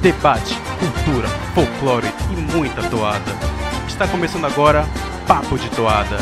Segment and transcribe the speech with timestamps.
[0.00, 3.32] debate, cultura, folclore e muita toada.
[3.86, 4.86] Está começando agora
[5.26, 6.16] Papo de Toada.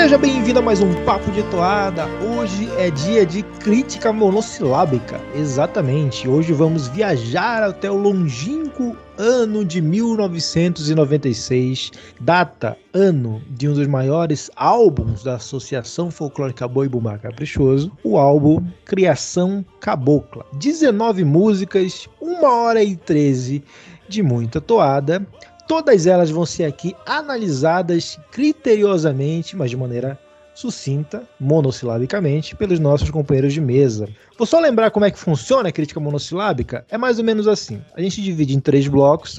[0.00, 2.06] Seja bem-vindo a mais um Papo de Toada.
[2.24, 5.20] Hoje é dia de crítica monossilábica.
[5.34, 6.26] Exatamente.
[6.26, 14.50] Hoje vamos viajar até o longínquo ano de 1996, data, ano de um dos maiores
[14.56, 20.46] álbuns da Associação Folclórica Boi Bumba Caprichoso, o álbum Criação Cabocla.
[20.54, 23.62] 19 músicas, 1 hora e 13
[24.08, 25.26] de muita toada
[25.70, 30.18] Todas elas vão ser aqui analisadas criteriosamente, mas de maneira
[30.52, 34.08] sucinta, monossilabicamente, pelos nossos companheiros de mesa.
[34.36, 36.84] Vou só lembrar como é que funciona a crítica monossilábica?
[36.90, 37.80] É mais ou menos assim.
[37.94, 39.38] A gente divide em três blocos,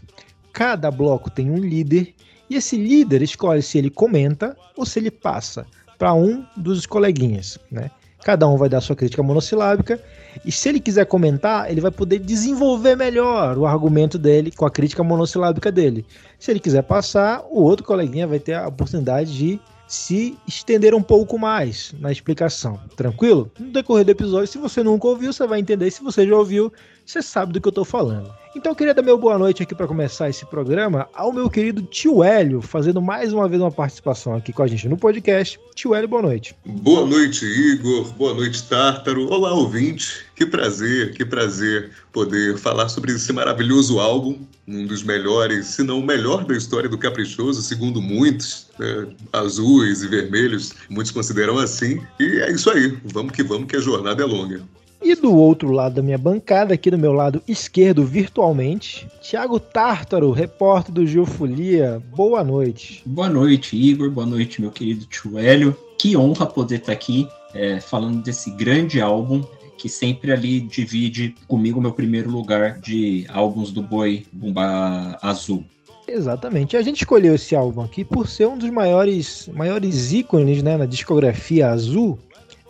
[0.54, 2.14] cada bloco tem um líder,
[2.50, 5.66] e esse líder escolhe se ele comenta ou se ele passa
[5.98, 7.92] para um dos coleguinhas, né?
[8.24, 10.00] Cada um vai dar sua crítica monossilábica
[10.46, 14.72] e se ele quiser comentar, ele vai poder desenvolver melhor o argumento dele com a
[14.72, 16.06] crítica monossilábica dele.
[16.40, 21.02] Se ele quiser passar, o outro coleguinha vai ter a oportunidade de se estender um
[21.02, 22.80] pouco mais na explicação.
[22.96, 23.52] Tranquilo?
[23.60, 25.92] No decorrer do episódio, se você nunca ouviu, você vai entender.
[25.92, 26.72] Se você já ouviu,
[27.12, 28.34] você sabe do que eu estou falando.
[28.56, 31.82] Então eu queria dar meu boa noite aqui para começar esse programa ao meu querido
[31.82, 35.60] tio Hélio, fazendo mais uma vez uma participação aqui com a gente no podcast.
[35.76, 36.56] Tio Hélio, boa noite.
[36.66, 38.12] Boa noite, Igor.
[38.14, 39.30] Boa noite, Tártaro.
[39.30, 40.26] Olá, ouvinte.
[40.36, 46.00] Que prazer, que prazer poder falar sobre esse maravilhoso álbum, um dos melhores, se não
[46.00, 49.08] o melhor da história do Caprichoso, segundo muitos, né?
[49.32, 52.02] azuis e vermelhos, muitos consideram assim.
[52.20, 54.62] E é isso aí, vamos que vamos, que a jornada é longa.
[55.02, 60.32] E do outro lado da minha bancada, aqui do meu lado esquerdo, virtualmente, Thiago Tártaro,
[60.32, 62.02] repórter do Geofolia.
[62.16, 63.02] Boa noite.
[63.04, 64.12] Boa noite, Igor.
[64.12, 65.76] Boa noite, meu querido tio Hélio.
[65.98, 69.44] Que honra poder estar aqui é, falando desse grande álbum
[69.76, 75.66] que sempre ali divide comigo meu primeiro lugar de álbuns do Boi Bumba Azul.
[76.08, 76.78] Exatamente.
[76.78, 80.86] A gente escolheu esse álbum aqui por ser um dos maiores, maiores ícones né, na
[80.86, 82.20] discografia azul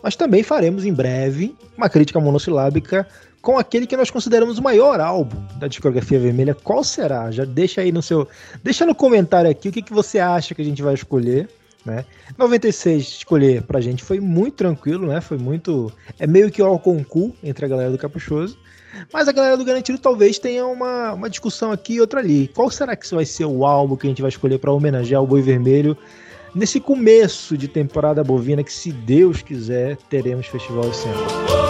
[0.02, 3.06] mas também faremos em breve uma crítica monossilábica
[3.40, 6.54] com aquele que nós consideramos o maior álbum da discografia vermelha.
[6.54, 7.30] Qual será?
[7.30, 8.26] Já deixa aí no seu.
[8.62, 11.48] Deixa no comentário aqui o que, que você acha que a gente vai escolher.
[11.84, 12.04] Né?
[12.38, 15.20] 96 escolher pra gente foi muito tranquilo, né?
[15.20, 15.92] Foi muito.
[16.18, 18.56] É meio que o concurso entre a galera do Capuchoso.
[19.12, 22.48] Mas a galera do Garantido talvez tenha uma, uma discussão aqui e outra ali.
[22.54, 25.26] Qual será que vai ser o álbum que a gente vai escolher para homenagear o
[25.26, 25.96] Boi Vermelho
[26.54, 31.62] nesse começo de temporada bovina que, se Deus quiser, teremos festival esse ano.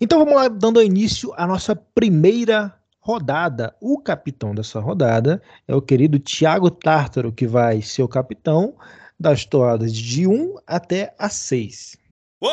[0.00, 3.72] Então vamos lá, dando início à nossa primeira rodada.
[3.80, 8.74] O capitão dessa rodada é o querido Tiago Tártaro, que vai ser o capitão
[9.18, 11.96] das toadas de 1 até a 6.
[12.40, 12.50] Oi,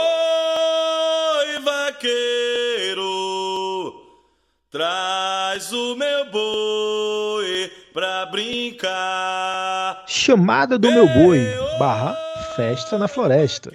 [1.63, 2.49] vaqueiro,
[4.72, 10.03] traz o meu boi pra brincar.
[10.07, 11.40] Chamada do meu boi,
[11.80, 12.16] barra
[12.56, 13.72] festa na floresta.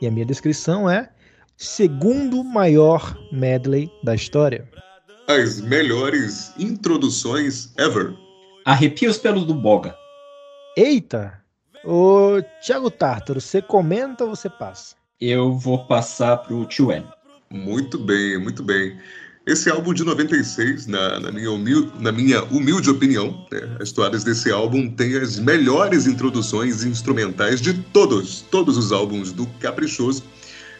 [0.00, 1.10] E a minha descrição é
[1.56, 4.66] segundo maior medley da história.
[5.28, 8.14] As melhores introduções ever.
[8.64, 9.94] Arrepia os pelos do Boga.
[10.76, 11.38] Eita!
[11.84, 14.96] Ô, Thiago Tártaro, você comenta ou você passa?
[15.20, 17.06] eu vou passar para o Tio N.
[17.50, 18.98] Muito bem, muito bem.
[19.46, 24.22] Esse álbum de 96, na, na, minha, humilde, na minha humilde opinião, né, as toadas
[24.22, 30.22] desse álbum têm as melhores introduções instrumentais de todos, todos os álbuns do Caprichoso.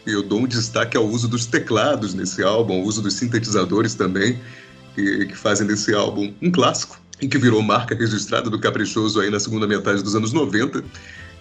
[0.05, 4.39] Eu dou um destaque ao uso dos teclados nesse álbum, ao uso dos sintetizadores também,
[4.93, 9.29] que, que fazem desse álbum um clássico, e que virou marca registrada do Caprichoso aí
[9.29, 10.83] na segunda metade dos anos 90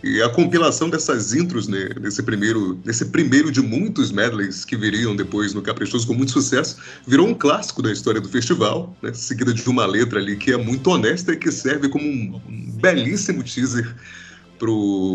[0.03, 5.15] e a compilação dessas intros, né, nesse primeiro, nesse primeiro de muitos medleys que viriam
[5.15, 6.77] depois no Caprichoso com muito sucesso,
[7.07, 10.57] virou um clássico da história do festival, né, seguida de uma letra ali que é
[10.57, 12.41] muito honesta e que serve como um,
[12.81, 13.95] belíssimo teaser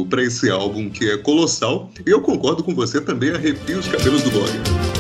[0.10, 1.92] para esse álbum que é colossal.
[2.06, 4.95] E eu concordo com você também, arrepio os cabelos do Boga.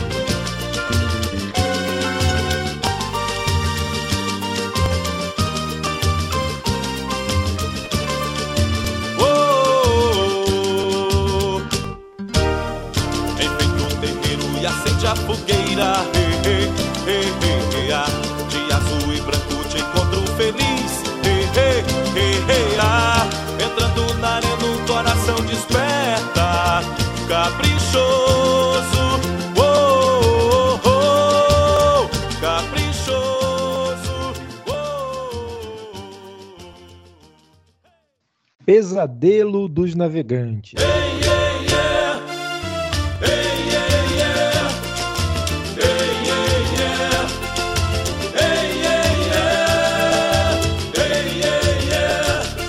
[38.95, 40.81] Pesadelo dos Navegantes.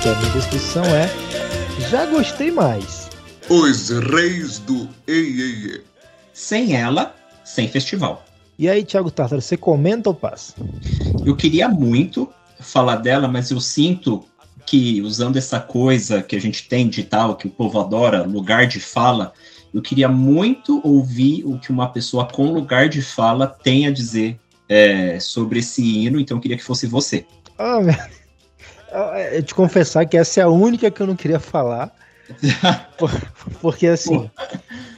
[0.02, 1.08] Que a minha descrição é
[1.88, 3.08] Já gostei mais.
[3.49, 5.84] Os Reis do Ei Ei Ei.
[6.34, 7.14] Sem ela,
[7.44, 8.25] sem festival.
[8.58, 10.55] E aí, Thiago Tartar, você comenta ou passa?
[11.25, 12.28] Eu queria muito
[12.58, 14.25] falar dela, mas eu sinto
[14.67, 18.67] que usando essa coisa que a gente tem de tal, que o povo adora, lugar
[18.67, 19.33] de fala,
[19.73, 24.39] eu queria muito ouvir o que uma pessoa com lugar de fala tem a dizer
[24.69, 27.25] é, sobre esse hino, então eu queria que fosse você.
[27.59, 27.95] Ah, meu...
[29.33, 31.93] Eu te confessar que essa é a única que eu não queria falar.
[33.61, 34.31] porque assim.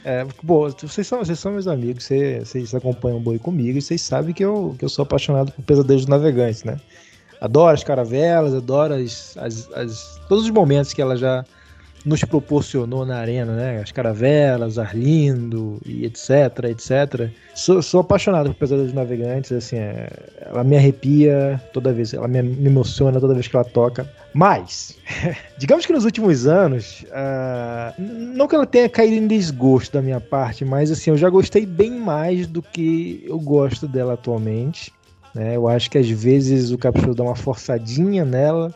[0.05, 3.81] É, bom, vocês são, vocês são meus amigos, vocês, vocês acompanham o boi comigo e
[3.81, 6.79] vocês sabem que eu, que eu sou apaixonado por Pesadelos Navegantes, né?
[7.41, 11.45] Adoro as caravelas, adoro as, as, as, todos os momentos que ela já
[12.05, 13.81] nos proporcionou na arena, né?
[13.81, 17.29] As caravelas, Arlindo e etc, etc.
[17.55, 20.09] Sou, sou apaixonado por Pesadelos Navegantes, assim, é,
[20.41, 24.09] ela me arrepia toda vez, ela me, me, emociona toda vez que ela toca.
[24.33, 24.97] Mas,
[25.57, 30.21] digamos que nos últimos anos, uh, não que ela tenha caído em desgosto da minha
[30.21, 34.93] parte, mas assim, eu já gostei bem mais do que eu gosto dela atualmente.
[35.33, 35.55] Né?
[35.55, 38.73] Eu acho que às vezes o Caprichoso dá uma forçadinha nela,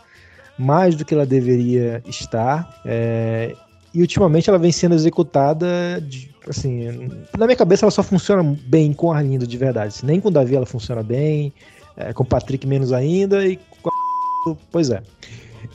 [0.57, 2.81] mais do que ela deveria estar.
[2.85, 3.55] É...
[3.94, 5.67] E ultimamente ela vem sendo executada,
[6.01, 9.89] de, assim, na minha cabeça ela só funciona bem com o Arlindo de verdade.
[9.89, 11.53] Assim, nem com o Davi ela funciona bem,
[11.95, 14.55] é, com o Patrick menos ainda, e com a...
[14.71, 15.03] Pois é.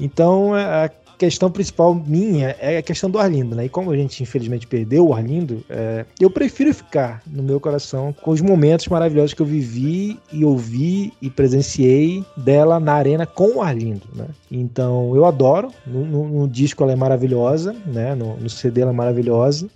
[0.00, 3.64] Então a questão principal minha é a questão do Arlindo, né?
[3.64, 8.14] E como a gente infelizmente perdeu o Arlindo, é, eu prefiro ficar no meu coração
[8.22, 13.56] com os momentos maravilhosos que eu vivi e ouvi e presenciei dela na arena com
[13.56, 14.26] o Arlindo, né?
[14.50, 18.14] Então eu adoro, no, no, no disco ela é maravilhosa, né?
[18.14, 19.68] No, no CD ela é maravilhosa,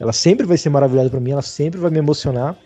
[0.00, 2.56] ela sempre vai ser maravilhosa para mim, ela sempre vai me emocionar,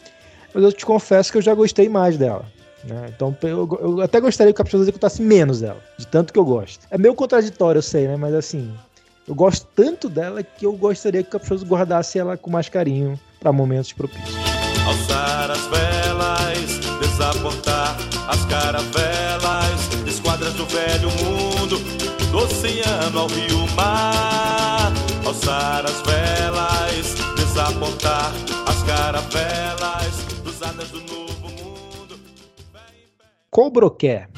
[0.54, 2.46] mas eu te confesso que eu já gostei mais dela.
[2.84, 3.12] Né?
[3.14, 6.44] Então eu, eu, até gostaria que o Caprichoso executasse menos dela, de tanto que eu
[6.44, 6.86] gosto.
[6.90, 8.16] É meio contraditório, eu sei, né?
[8.16, 8.72] Mas assim,
[9.28, 13.18] eu gosto tanto dela que eu gostaria que o Caprichoso guardasse ela com mais carinho
[13.38, 14.34] para momentos propícios.
[14.86, 17.96] Alçar as velas, desapontar
[18.28, 21.78] as caravelas, esquadras do velho mundo,
[22.30, 24.92] do oceano ao rio mar.
[25.24, 28.32] Alçar as velas, desapontar
[28.66, 31.09] as caravelas, cruzadas do
[33.50, 34.28] novo Cobroqué.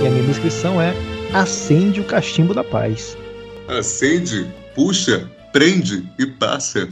[0.00, 0.92] E a minha descrição é
[1.32, 3.16] Acende o cachimbo da paz.
[3.68, 6.88] Acende, puxa, prende e passa.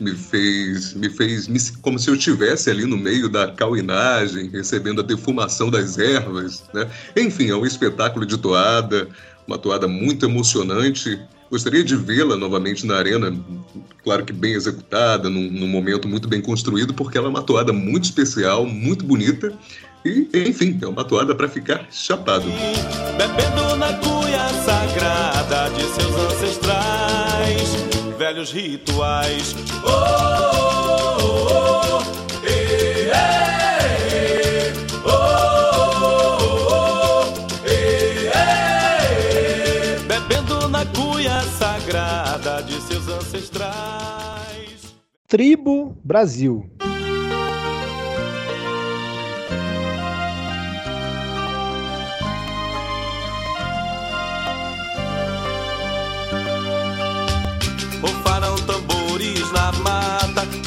[0.00, 5.00] me fez, me fez me, como se eu estivesse ali no meio da cauinagem, recebendo
[5.00, 6.88] a defumação das ervas, né?
[7.16, 9.08] Enfim, é um espetáculo de toada,
[9.46, 11.20] uma toada muito emocionante.
[11.50, 13.34] Gostaria de vê-la novamente na arena,
[14.04, 17.72] claro que bem executada, num, num, momento muito bem construído, porque ela é uma toada
[17.72, 19.52] muito especial, muito bonita
[20.04, 22.44] e, enfim, é uma toada para ficar chapado.
[23.16, 29.54] Bebendo na cuia sagrada de seus ancestrais velhos rituais.
[29.84, 32.02] Oh, oh, oh, oh
[32.44, 34.72] eh, eh,
[35.06, 36.28] oh,
[37.64, 44.92] eh, eh, Bebendo na cuia sagrada de seus ancestrais.
[45.28, 46.68] Tribo Brasil.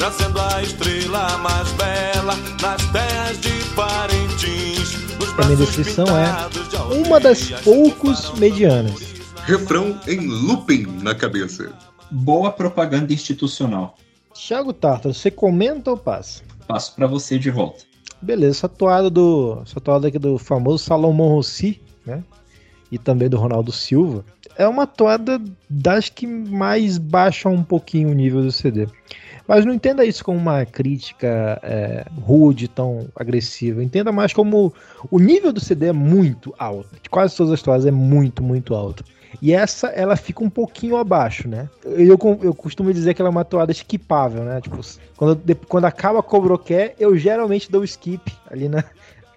[0.02, 4.96] Trazendo a estrela mais bela nas terras de Parintins.
[5.38, 9.14] A minha descrição é uma das poucos medianas.
[9.44, 11.72] Refrão em looping na cabeça.
[12.10, 13.96] Boa propaganda institucional.
[14.34, 16.42] Thiago Tartar, você comenta ou passa?
[16.66, 17.84] Passo para você de volta.
[18.20, 22.24] Beleza, essa toada do, essa toada aqui do famoso Salomão Rossi, né?
[22.90, 24.24] E também do Ronaldo Silva.
[24.56, 28.86] É uma toada das que mais baixam um pouquinho o nível do CD.
[29.46, 33.82] Mas não entenda isso como uma crítica é, rude, tão agressiva.
[33.82, 34.72] Entenda mais como
[35.10, 36.88] o nível do CD é muito alto.
[37.02, 39.04] De quase todas as toadas é muito, muito alto.
[39.40, 41.68] E essa, ela fica um pouquinho abaixo, né?
[41.84, 44.60] Eu, eu costumo dizer que ela é uma toada skipável, né?
[44.60, 44.78] Tipo,
[45.16, 48.84] quando, quando acaba Cobroqué, eu geralmente dou skip ali na,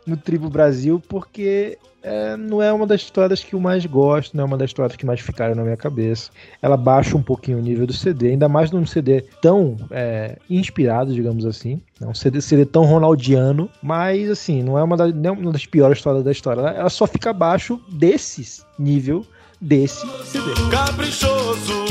[0.06, 4.44] no Tribo Brasil, porque é, não é uma das histórias que eu mais gosto, não
[4.44, 6.30] é uma das histórias que mais ficaram na minha cabeça.
[6.62, 11.12] Ela baixa um pouquinho o nível do CD, ainda mais num CD tão é, inspirado,
[11.12, 11.82] digamos assim.
[12.00, 15.66] É um CD, CD tão ronaldiano, mas assim, não é uma, não é uma das
[15.66, 16.62] piores histórias da história.
[16.62, 19.26] Ela só fica abaixo desse nível
[19.60, 20.54] desse CD.
[20.70, 21.86] Caprichoso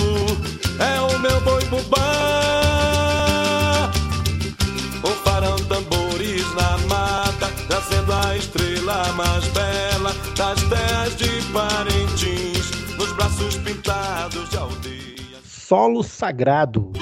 [0.79, 2.24] é o meu boi bubá.
[13.35, 15.39] Braços pintados de aldeia.
[15.45, 16.93] Solo sagrado.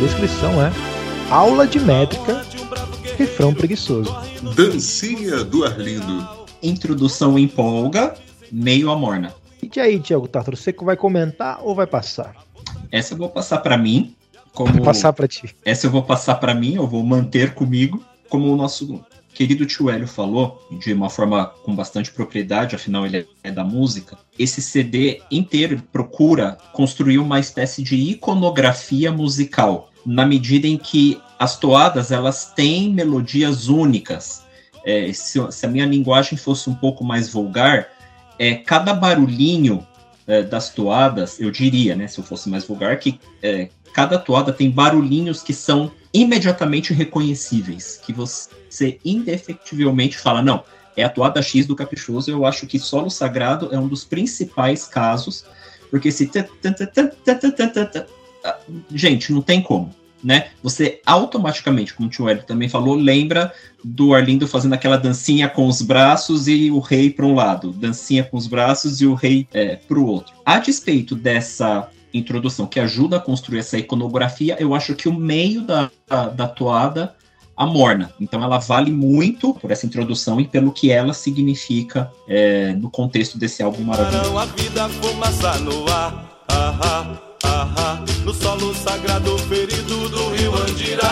[0.00, 0.72] descrição é
[1.30, 2.44] aula de métrica,
[3.16, 4.14] refrão preguiçoso.
[4.54, 6.28] Dancinha do Arlindo.
[6.62, 8.14] Introdução empolga,
[8.50, 9.34] meio amorna.
[9.62, 12.34] E aí, Tiago Tartaro, você vai comentar ou vai passar?
[12.90, 14.14] Essa eu vou passar para mim.
[14.52, 14.72] Como...
[14.72, 15.54] Vou passar para ti.
[15.64, 19.02] Essa eu vou passar para mim, eu vou manter comigo, como o nosso
[19.34, 24.18] querido tio Hélio falou, de uma forma com bastante propriedade, afinal ele é da música,
[24.38, 31.58] esse CD inteiro procura construir uma espécie de iconografia musical na medida em que as
[31.58, 34.44] toadas elas têm melodias únicas.
[34.86, 37.88] É, se, se, a minha linguagem fosse um pouco mais vulgar,
[38.38, 39.84] é, cada barulhinho
[40.24, 44.52] é, das toadas, eu diria, né, se eu fosse mais vulgar, que é, cada toada
[44.52, 50.62] tem barulhinhos que são imediatamente reconhecíveis, que você indefectivelmente fala, não,
[50.96, 54.86] é a toada X do Caprichoso, eu acho que Solo Sagrado é um dos principais
[54.86, 55.44] casos,
[55.90, 56.30] porque se
[58.94, 60.01] gente, não tem como.
[60.22, 60.50] Né?
[60.62, 63.52] Você automaticamente, como o tio Hélio também falou, lembra
[63.82, 68.22] do Arlindo fazendo aquela dancinha com os braços e o rei para um lado, dancinha
[68.22, 70.32] com os braços e o rei é, para o outro.
[70.44, 75.62] A despeito dessa introdução que ajuda a construir essa iconografia, eu acho que o meio
[75.62, 77.14] da, da, da toada
[77.56, 78.12] amorna.
[78.20, 83.38] Então ela vale muito por essa introdução e pelo que ela significa é, no contexto
[83.38, 84.32] desse álbum maravilhoso.
[87.44, 91.08] Ah, ah ah, no solo sagrado ferido do rio Andirá.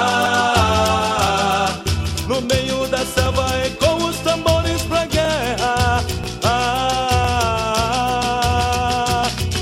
[2.29, 6.05] No meio da selva e com os tambores pra guerra.
[6.45, 7.71] Ah,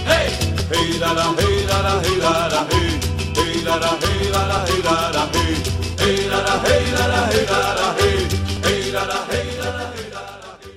[0.06, 0.28] hey!
[0.70, 3.00] Hey, rara, hey, rara, hey, rara, hey.
[3.34, 5.54] Hey, rara, hey, rara, hey, rara, hey.
[5.98, 8.18] Hey, rara, hey, rara, hey, rara, hey.
[8.64, 10.76] Hey, rara, hey, rara, hey, rara, hey.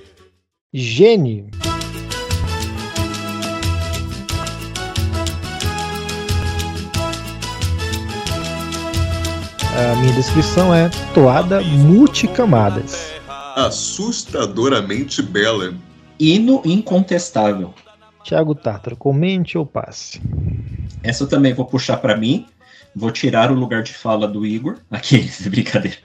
[0.72, 1.36] Gene.
[9.74, 13.10] A minha descrição é toada multicamadas.
[13.56, 15.74] Assustadoramente bela.
[16.20, 17.72] Hino incontestável.
[18.22, 20.20] Tiago Tártaro, comente ou passe?
[21.02, 22.46] Essa eu também vou puxar para mim.
[22.94, 24.76] Vou tirar o lugar de fala do Igor.
[24.90, 25.96] Aqui, brincadeira.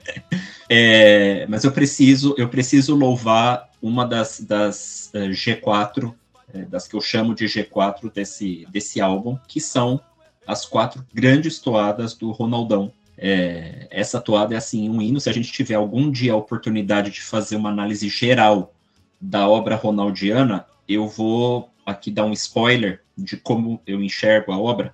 [0.69, 6.13] É, mas eu preciso, eu preciso louvar uma das, das uh, eh, G4,
[6.53, 9.99] é, das que eu chamo de G4 desse, desse álbum, que são
[10.47, 15.19] as quatro grandes toadas do Ronaldão, é, essa toada é assim um hino.
[15.19, 18.73] Se a gente tiver algum dia a oportunidade de fazer uma análise geral
[19.19, 24.93] da obra ronaldiana, eu vou aqui dar um spoiler de como eu enxergo a obra.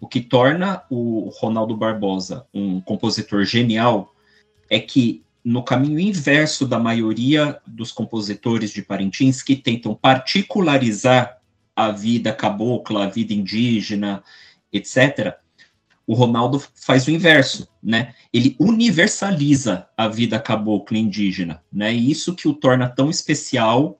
[0.00, 4.14] O que torna o Ronaldo Barbosa um compositor genial
[4.70, 11.38] é que no caminho inverso da maioria dos compositores de Parintins que tentam particularizar
[11.74, 14.22] a vida cabocla, a vida indígena,
[14.72, 15.36] etc
[16.06, 18.14] o Ronaldo faz o inverso, né?
[18.32, 21.92] Ele universaliza a vida cabocla indígena, né?
[21.92, 23.98] E isso que o torna tão especial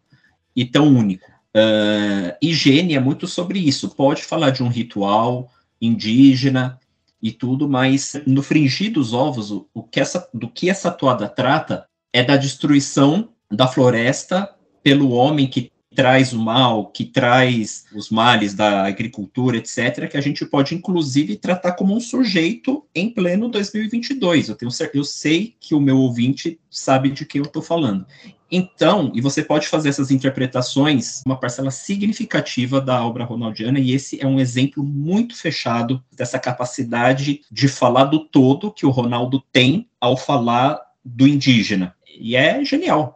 [0.54, 1.28] e tão único.
[1.56, 3.88] Uh, e é muito sobre isso.
[3.88, 6.78] Pode falar de um ritual indígena
[7.20, 11.28] e tudo, mas no fringir dos ovos, o, o que essa, do que essa toada
[11.28, 18.10] trata é da destruição da floresta pelo homem que traz o mal, que traz os
[18.10, 23.48] males da agricultura, etc., que a gente pode, inclusive, tratar como um sujeito em pleno
[23.48, 24.50] 2022.
[24.50, 28.06] Eu, tenho, eu sei que o meu ouvinte sabe de quem eu estou falando.
[28.52, 34.22] Então, e você pode fazer essas interpretações, uma parcela significativa da obra ronaldiana, e esse
[34.22, 39.88] é um exemplo muito fechado dessa capacidade de falar do todo que o Ronaldo tem
[39.98, 41.96] ao falar do indígena.
[42.06, 43.15] E é genial.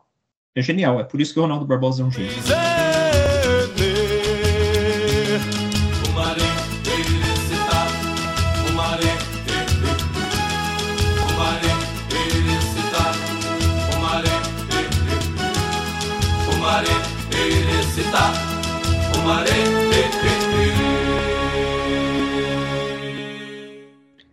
[0.55, 0.99] É genial.
[0.99, 2.33] É por isso que o Ronaldo Barbosa é um gênio.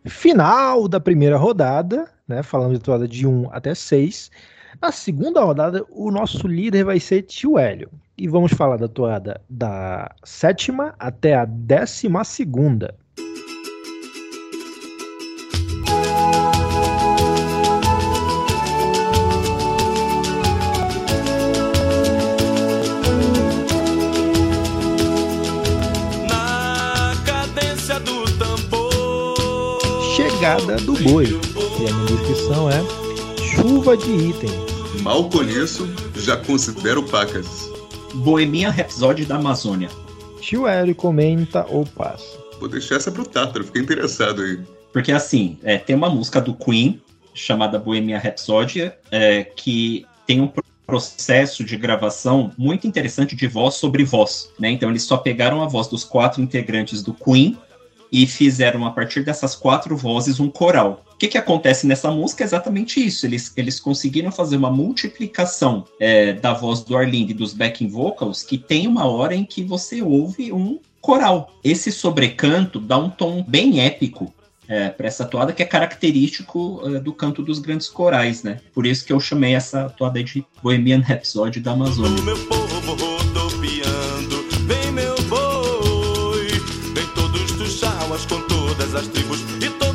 [0.05, 2.41] Final da primeira rodada, né?
[2.41, 4.31] Falando de toada de 1 até 6.
[4.81, 7.89] Na segunda rodada, o nosso líder vai ser Tio Hélio.
[8.17, 12.95] E vamos falar da toada da sétima até a décima segunda.
[27.25, 29.79] cadência do tambor.
[30.15, 31.25] Chegada do boi.
[31.79, 33.06] E a minha descrição é
[33.57, 34.53] chuva de itens.
[35.01, 37.69] Mal conheço, já considero pacas.
[38.13, 39.89] Boemia Rhapsody da Amazônia.
[40.39, 42.37] Tio Hélio comenta ou passa.
[42.59, 44.59] Vou deixar essa pro Tátaro, fiquei interessado aí.
[44.93, 47.01] Porque assim, é, tem uma música do Queen
[47.33, 50.51] chamada Bohemia Rhapsody é, que tem um
[50.85, 54.69] processo de gravação muito interessante de voz sobre voz, né?
[54.69, 57.57] Então eles só pegaram a voz dos quatro integrantes do Queen
[58.11, 61.03] e fizeram a partir dessas quatro vozes um coral.
[61.17, 62.43] O que, que acontece nessa música?
[62.43, 63.25] É exatamente isso.
[63.25, 68.43] Eles, eles conseguiram fazer uma multiplicação é, da voz do Arlindo e dos backing vocals
[68.43, 71.51] que tem uma hora em que você ouve um coral.
[71.63, 74.31] Esse sobrecanto dá um tom bem épico
[74.67, 78.59] é, para essa toada que é característico é, do canto dos grandes corais, né?
[78.71, 82.21] Por isso que eu chamei essa toada de Bohemian Rhapsody da Amazônia.
[82.21, 86.47] Meu povo rodopiando, vem meu boi,
[86.93, 87.81] vem todos dos
[88.27, 89.86] com todas as tribos e todos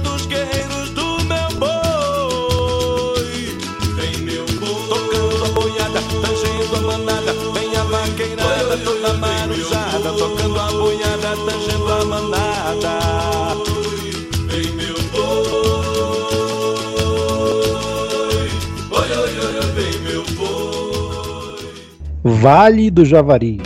[22.25, 23.59] Vale do Javari.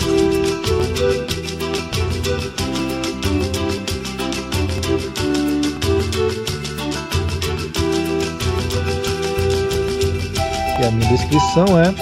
[10.80, 11.94] E a minha descrição é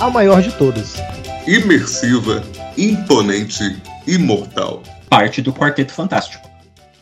[0.00, 0.94] a maior de todas.
[1.46, 2.42] Imersiva,
[2.78, 3.76] imponente,
[4.06, 4.82] imortal.
[5.10, 6.48] Parte do Quarteto Fantástico.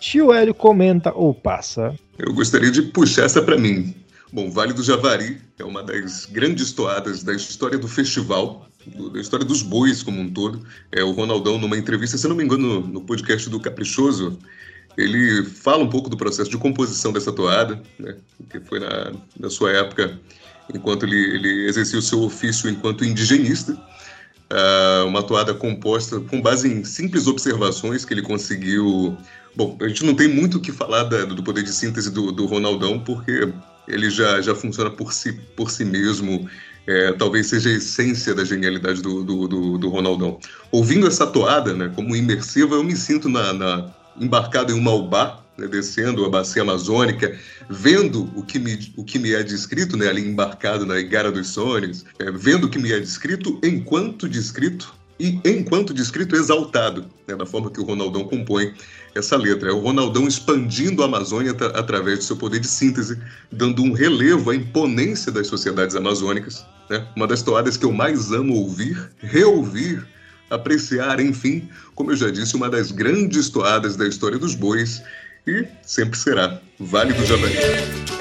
[0.00, 1.94] Tio Hélio comenta ou passa.
[2.18, 3.94] Eu gostaria de puxar essa para mim.
[4.32, 9.44] Bom, Vale do Javari é uma das grandes toadas da história do festival, da história
[9.44, 10.64] dos bois como um todo.
[10.90, 14.38] É o Ronaldão, numa entrevista, se não me engano, no, podcast do Caprichoso,
[14.96, 18.16] ele fala um pouco do processo de composição dessa toada, né,
[18.48, 20.18] que foi na, na sua época,
[20.74, 23.76] enquanto ele, ele exercia o seu ofício enquanto indigenista.
[24.50, 29.16] Ah, uma toada composta com base em simples observações que ele conseguiu.
[29.54, 32.32] Bom, a gente não tem muito o que falar da- do poder de síntese do,
[32.32, 33.52] do Ronaldão, porque
[33.86, 36.48] ele já, já funciona por si, por si mesmo.
[36.86, 40.38] É, talvez seja a essência da genialidade do, do, do, do Ronaldão.
[40.72, 45.40] Ouvindo essa toada, né, como imersiva, eu me sinto na, na- embarcado em uma ubá,
[45.56, 47.38] né, descendo a bacia amazônica,
[47.68, 51.48] vendo o que me, o que me é descrito, né, ali embarcado na Igara dos
[51.48, 57.36] Sonhos, é, vendo o que me é descrito enquanto descrito e enquanto descrito exaltado, né,
[57.36, 58.72] da forma que o Ronaldão compõe
[59.14, 59.68] essa letra.
[59.68, 63.20] É o Ronaldão expandindo a Amazônia atra- através do seu poder de síntese,
[63.52, 66.64] dando um relevo à imponência das sociedades amazônicas.
[66.88, 67.06] Né?
[67.14, 70.06] Uma das toadas que eu mais amo ouvir, reouvir,
[70.48, 75.02] apreciar, enfim, como eu já disse, uma das grandes toadas da história dos bois
[75.46, 76.60] e sempre será.
[76.78, 78.19] Vale do Javari.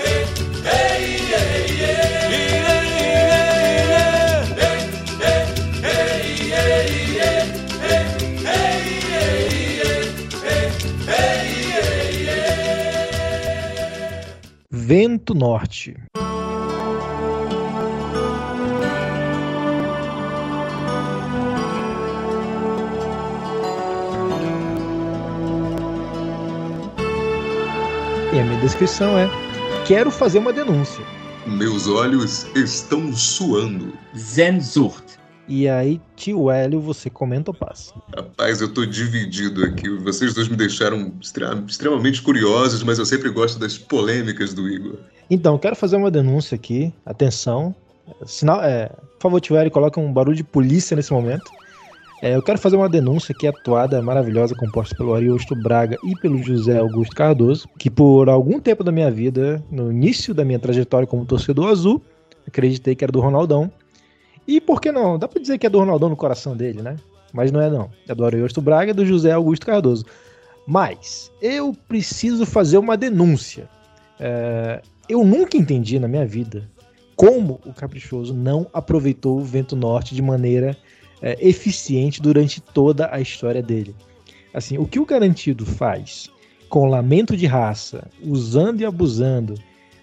[14.91, 15.95] Vento Norte.
[28.33, 29.29] E a minha descrição é:
[29.85, 31.05] quero fazer uma denúncia.
[31.45, 33.93] Meus olhos estão suando.
[34.17, 35.19] Zenzurt.
[35.49, 37.91] E aí, tio Hélio, você comenta ou passa?
[38.15, 39.89] Rapaz, eu tô dividido aqui.
[39.89, 41.11] Vocês dois me deixaram
[41.67, 44.99] extremamente curiosos, mas eu sempre gosto das polêmicas do Igor.
[45.27, 46.93] Então, quero fazer uma denúncia aqui.
[47.03, 47.75] Atenção.
[48.27, 51.49] Sinal, é, por favor, tio Hélio, coloca um barulho de polícia nesse momento.
[52.21, 56.37] É, eu quero fazer uma denúncia aqui, atuada maravilhosa, composta pelo Ariosto Braga e pelo
[56.43, 61.07] José Augusto Cardoso, que por algum tempo da minha vida, no início da minha trajetória
[61.07, 62.03] como torcedor azul,
[62.45, 63.71] acreditei que era do Ronaldão,
[64.55, 65.19] e por que não?
[65.19, 66.95] Dá pra dizer que é do Ronaldão no coração dele, né?
[67.31, 67.91] Mas não é não.
[68.07, 70.05] É do Ariosto Braga e do José Augusto Cardoso.
[70.65, 73.69] Mas eu preciso fazer uma denúncia.
[74.19, 76.67] É, eu nunca entendi na minha vida
[77.15, 80.75] como o Caprichoso não aproveitou o vento norte de maneira
[81.21, 83.95] é, eficiente durante toda a história dele.
[84.53, 86.29] Assim, o que o Garantido faz
[86.69, 89.55] com lamento de raça, usando e abusando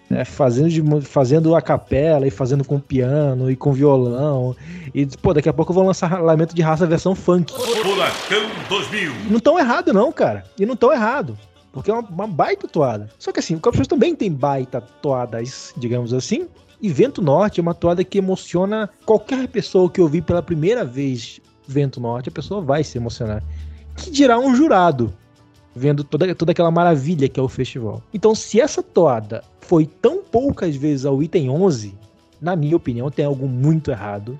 [0.09, 4.55] né, fazendo, de, fazendo a capela e fazendo com piano e com violão.
[4.93, 7.53] E, pô, daqui a pouco eu vou lançar Lamento de Raça versão funk.
[7.53, 9.11] Furacão 2000.
[9.29, 10.43] Não tão errado, não, cara.
[10.57, 11.37] E não tão errado.
[11.71, 13.09] Porque é uma, uma baita toada.
[13.19, 16.47] Só que assim, o Caprichoso também tem baita toadas, digamos assim.
[16.81, 21.41] E Vento Norte é uma toada que emociona qualquer pessoa que ouvir pela primeira vez
[21.67, 23.43] Vento Norte, a pessoa vai se emocionar.
[23.95, 25.13] Que dirá um jurado
[25.75, 28.01] vendo toda, toda aquela maravilha que é o festival.
[28.13, 31.93] Então, se essa toada foi tão poucas vezes ao item 11,
[32.41, 34.39] na minha opinião, tem algo muito errado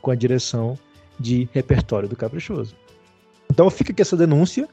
[0.00, 0.78] com a direção
[1.18, 2.74] de repertório do Caprichoso.
[3.50, 4.68] Então fica aqui essa denúncia.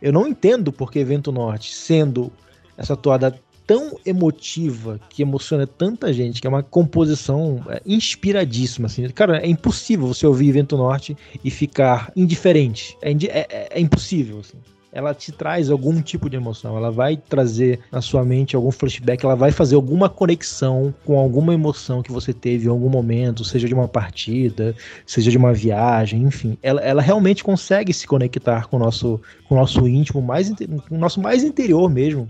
[0.00, 2.32] Eu não entendo porque Evento Norte, sendo
[2.78, 9.06] essa toada tão emotiva, que emociona tanta gente, que é uma composição é, inspiradíssima, assim.
[9.10, 12.96] Cara, é impossível você ouvir Evento Norte e ficar indiferente.
[13.02, 14.58] É, é, é impossível, assim
[14.92, 19.24] ela te traz algum tipo de emoção, ela vai trazer na sua mente algum flashback,
[19.24, 23.66] ela vai fazer alguma conexão com alguma emoção que você teve em algum momento, seja
[23.66, 24.74] de uma partida,
[25.06, 26.58] seja de uma viagem, enfim.
[26.62, 30.94] Ela, ela realmente consegue se conectar com o nosso, com o nosso íntimo, mais, com
[30.94, 32.28] o nosso mais interior mesmo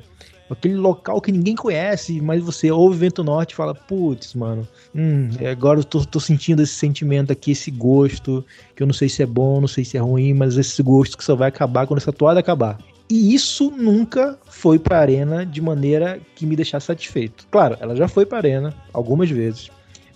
[0.52, 5.28] aquele local que ninguém conhece, mas você ouve Vento Norte e fala, putz, mano, hum,
[5.50, 8.44] agora eu tô, tô, sentindo esse sentimento aqui, esse gosto,
[8.76, 11.16] que eu não sei se é bom, não sei se é ruim, mas esse gosto
[11.16, 12.78] que só vai acabar quando essa toada acabar.
[13.10, 17.46] E isso nunca foi pra arena de maneira que me deixasse satisfeito.
[17.50, 19.70] Claro, ela já foi pra arena algumas vezes,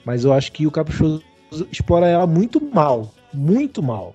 [0.04, 1.22] mas eu acho que o Caprichoso
[1.70, 4.14] explora ela muito mal, muito mal.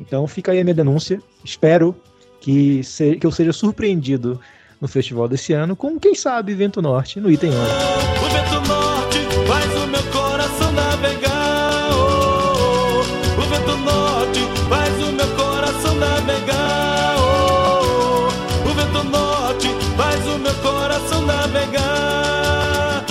[0.00, 1.22] Então fica aí a minha denúncia.
[1.44, 1.94] Espero
[2.40, 4.40] que, se, que eu seja surpreendido
[4.80, 7.60] no festival desse ano, com quem sabe Vento Norte no item 11.
[7.60, 11.90] O vento norte faz o meu coração navegar.
[11.92, 13.40] Oh, oh.
[13.40, 17.16] O vento norte faz o meu coração navegar.
[17.18, 18.28] Oh,
[18.64, 18.70] oh.
[18.70, 23.04] O vento norte faz o meu coração navegar.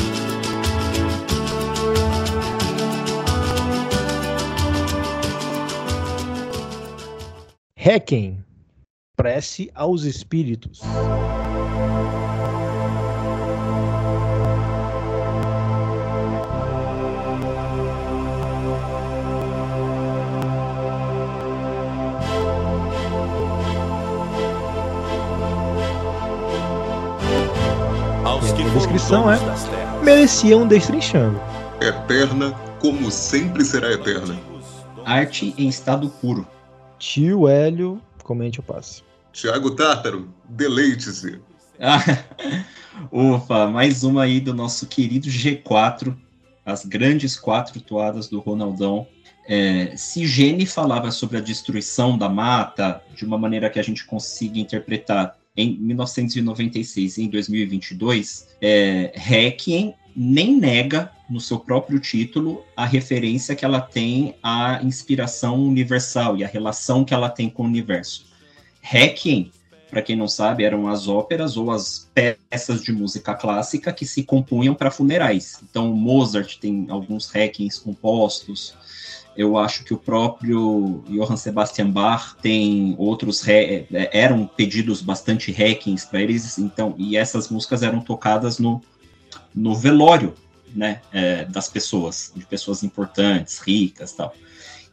[7.76, 8.44] Requiem,
[9.20, 10.80] prece aos espíritos.
[28.24, 29.38] a descrição é
[30.02, 31.42] mereciam destrinchando.
[31.82, 34.40] Eterna como sempre será eterna.
[35.04, 36.48] Arte em estado puro.
[36.98, 39.09] Tio Hélio, comente o passe.
[39.32, 41.40] Tiago Tártaro, deleite-se.
[43.12, 46.16] Ufa, mais uma aí do nosso querido G4,
[46.66, 49.08] as grandes quatro toadas do Ronaldão.
[49.48, 54.06] É, se Gene falava sobre a destruição da mata de uma maneira que a gente
[54.06, 59.12] consiga interpretar em 1996 e em 2022, é,
[60.16, 66.44] nem nega no seu próprio título a referência que ela tem à inspiração universal e
[66.44, 68.29] a relação que ela tem com o universo.
[68.82, 69.52] Requiem,
[69.90, 74.24] para quem não sabe, eram as óperas ou as peças de música clássica que se
[74.24, 75.60] compunham para funerais.
[75.70, 78.76] Então, Mozart tem alguns requiems compostos,
[79.40, 86.06] eu acho que o próprio Johann Sebastian Bach tem outros é, eram pedidos bastante hackings
[86.06, 88.82] para eles, então e essas músicas eram tocadas no,
[89.56, 90.36] no velório,
[90.76, 94.34] né, é, das pessoas, de pessoas importantes, ricas, tal.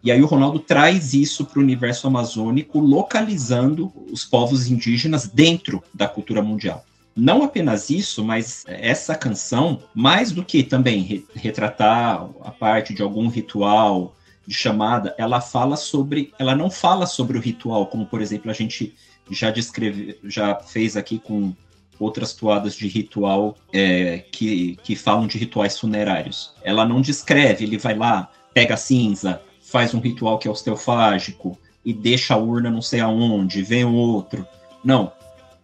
[0.07, 5.83] E aí o Ronaldo traz isso para o universo amazônico, localizando os povos indígenas dentro
[5.93, 6.87] da cultura mundial.
[7.17, 13.27] Não apenas isso, mas essa canção, mais do que também retratar a parte de algum
[13.27, 14.15] ritual
[14.47, 18.55] de chamada, ela fala sobre, ela não fala sobre o ritual, como por exemplo a
[18.55, 18.95] gente
[19.29, 21.53] já descreve, já fez aqui com
[21.99, 26.55] outras toadas de ritual é, que, que falam de rituais funerários.
[26.63, 29.43] Ela não descreve, ele vai lá, pega a cinza,
[29.77, 33.93] faz um ritual que é osteofágico e deixa a urna não sei aonde, vem o
[33.93, 34.47] outro.
[34.83, 35.13] Não.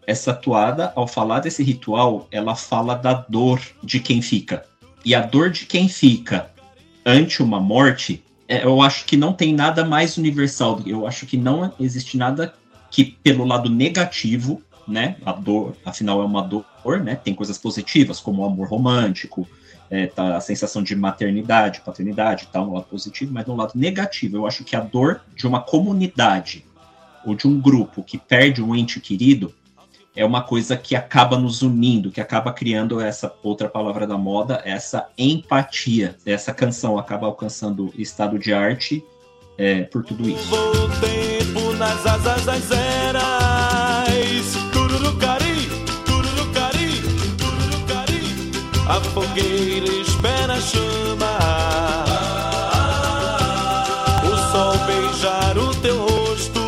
[0.06, 4.66] Essa toada, ao falar desse ritual, ela fala da dor de quem fica.
[5.02, 6.50] E a dor de quem fica
[7.06, 10.82] ante uma morte, é, eu acho que não tem nada mais universal.
[10.84, 12.52] Eu acho que não existe nada
[12.90, 15.16] que, pelo lado negativo, né?
[15.24, 16.66] A dor, afinal, é uma dor,
[17.02, 17.14] né?
[17.14, 19.48] Tem coisas positivas, como o amor romântico,
[19.92, 24.38] é, tá, a sensação de maternidade, paternidade, tá, um lado positivo, mas no lado negativo,
[24.38, 26.64] eu acho que a dor de uma comunidade
[27.26, 29.54] ou de um grupo que perde um ente querido
[30.16, 34.62] é uma coisa que acaba nos unindo, que acaba criando essa outra palavra da moda,
[34.64, 36.16] essa empatia.
[36.24, 39.04] Essa canção acaba alcançando estado de arte
[39.58, 40.48] é, por tudo isso.
[40.48, 42.70] Vou tempo nas asas das
[49.12, 51.38] fogueira espera a chama.
[54.24, 56.60] O sol beijar o teu rosto.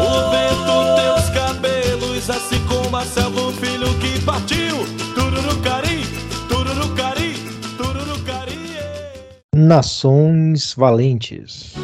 [0.00, 4.84] O vento teus cabelos, assim como a selva, um filho que partiu.
[5.14, 6.04] Tururucari,
[6.48, 7.34] tururucari,
[7.76, 8.58] tururucari.
[9.54, 11.74] Nações Valentes.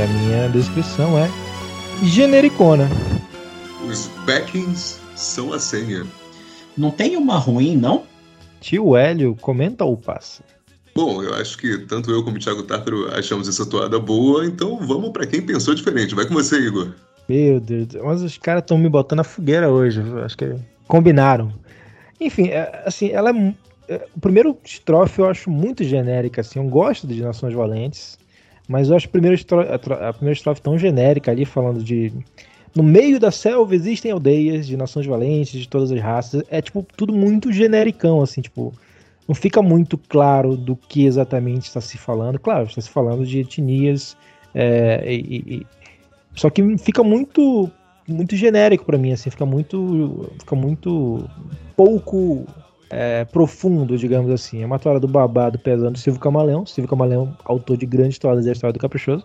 [0.00, 1.28] E a minha descrição é
[2.02, 2.88] genericona.
[3.86, 6.06] Os backings são a senha.
[6.74, 8.04] Não tem uma ruim, não?
[8.62, 10.42] Tio Hélio, comenta ou passa?
[10.94, 14.78] Bom, eu acho que tanto eu como o Thiago Tártaro achamos essa toada boa, então
[14.78, 16.14] vamos pra quem pensou diferente.
[16.14, 16.94] Vai com você, Igor.
[17.28, 20.00] Meu Deus, mas os caras estão me botando na fogueira hoje.
[20.24, 20.54] Acho que
[20.88, 21.52] combinaram.
[22.18, 23.54] Enfim, é, assim, ela é,
[23.86, 26.58] é, O primeiro estrofe eu acho muito genérica, assim.
[26.58, 28.18] Eu gosto de Nações Valentes,
[28.70, 32.12] mas eu acho a primeira, a primeira estrofe tão genérica ali, falando de.
[32.72, 36.44] No meio da selva existem aldeias de nações valentes, de todas as raças.
[36.48, 38.72] É, tipo, tudo muito genericão, assim, tipo.
[39.26, 42.38] Não fica muito claro do que exatamente está se falando.
[42.38, 44.16] Claro, está se falando de etnias
[44.54, 45.66] é, e- e-
[46.36, 47.68] só que fica muito
[48.06, 51.28] muito genérico pra mim, assim, fica muito fica muito
[51.76, 52.44] pouco
[52.90, 54.62] é, profundo, digamos assim.
[54.62, 56.66] É uma toalha do babado pesando Silvio Camaleão.
[56.66, 59.24] Silvio Camaleão, autor de grandes toalhas da história do Caprichoso,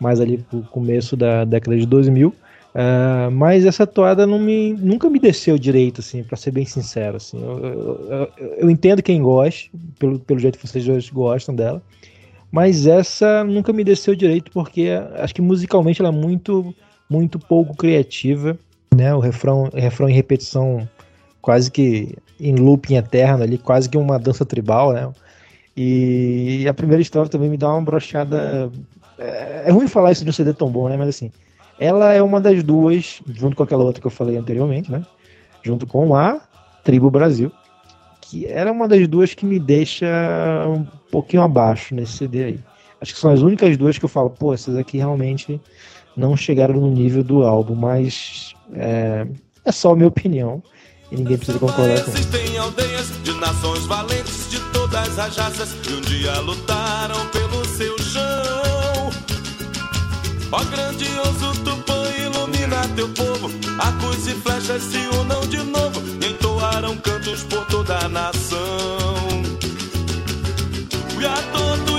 [0.00, 2.34] mais ali pro começo da década de 2000.
[2.74, 7.18] Ah, mas essa toada não me, nunca me desceu direito, assim, para ser bem sincero.
[7.18, 7.38] Assim.
[7.40, 8.00] Eu, eu-
[8.38, 11.82] eu- eu entendo quem gosta, pelo, pelo jeito que vocês gostam dela,
[12.50, 16.74] mas essa nunca me desceu direito porque acho que musicalmente ela é muito
[17.08, 18.58] muito pouco criativa,
[18.94, 19.14] né?
[19.14, 20.88] O refrão, refrão em repetição
[21.42, 25.08] quase que em looping eterno ali, quase que uma dança tribal, né?
[25.76, 28.70] E a primeira história também me dá uma brochada.
[29.18, 30.96] É, é ruim falar isso de um CD tão bom, né?
[30.96, 31.30] Mas assim,
[31.78, 35.06] ela é uma das duas, junto com aquela outra que eu falei anteriormente, né?
[35.62, 36.40] Junto com a
[36.82, 37.52] Tribo Brasil,
[38.20, 40.06] que era uma das duas que me deixa
[40.68, 42.60] um pouquinho abaixo nesse CD aí.
[43.00, 45.60] Acho que são as únicas duas que eu falo, pô, essas aqui realmente
[46.16, 49.26] não chegaram no nível do álbum, mas é,
[49.64, 50.62] é só a minha opinião
[51.12, 52.10] e ninguém precisa concordar com.
[52.10, 57.96] Existem aldeias de nações valentes de todas as raças que um dia lutaram pelo seu
[57.98, 59.10] chão.
[60.50, 63.50] Ó grandioso Tupã, ilumina teu povo.
[63.78, 66.00] Arcos e flechas se unam de novo.
[66.22, 68.62] E entoaram cantos por toda a nação.
[71.20, 71.91] E a todos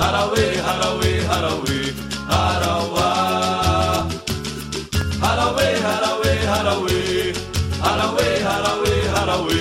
[0.00, 1.78] harawe harawe harawe
[2.30, 3.08] harawa
[5.24, 6.96] harawe harawe harawe
[7.84, 9.60] harawe harawe harawe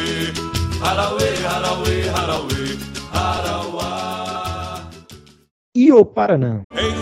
[0.84, 2.62] harawe harawe harawe
[3.13, 3.89] harawa
[5.74, 6.63] e o Paraná.
[6.76, 7.01] Hey.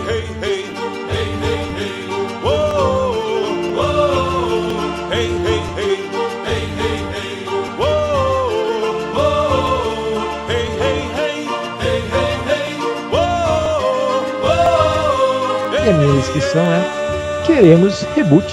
[15.90, 18.46] A minha descrição é Queremos Reboot.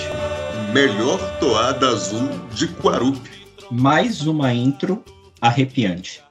[0.74, 3.22] Melhor toada azul de Quarup.
[3.70, 5.04] Mais uma intro
[5.40, 6.24] arrepiante.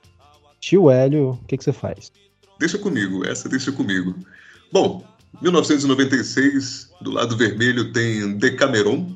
[0.59, 2.11] Tio Hélio, o que, que você faz?
[2.59, 4.17] Deixa comigo, essa deixa comigo.
[4.73, 5.05] Bom,
[5.41, 9.07] 1996, do lado vermelho tem Decameron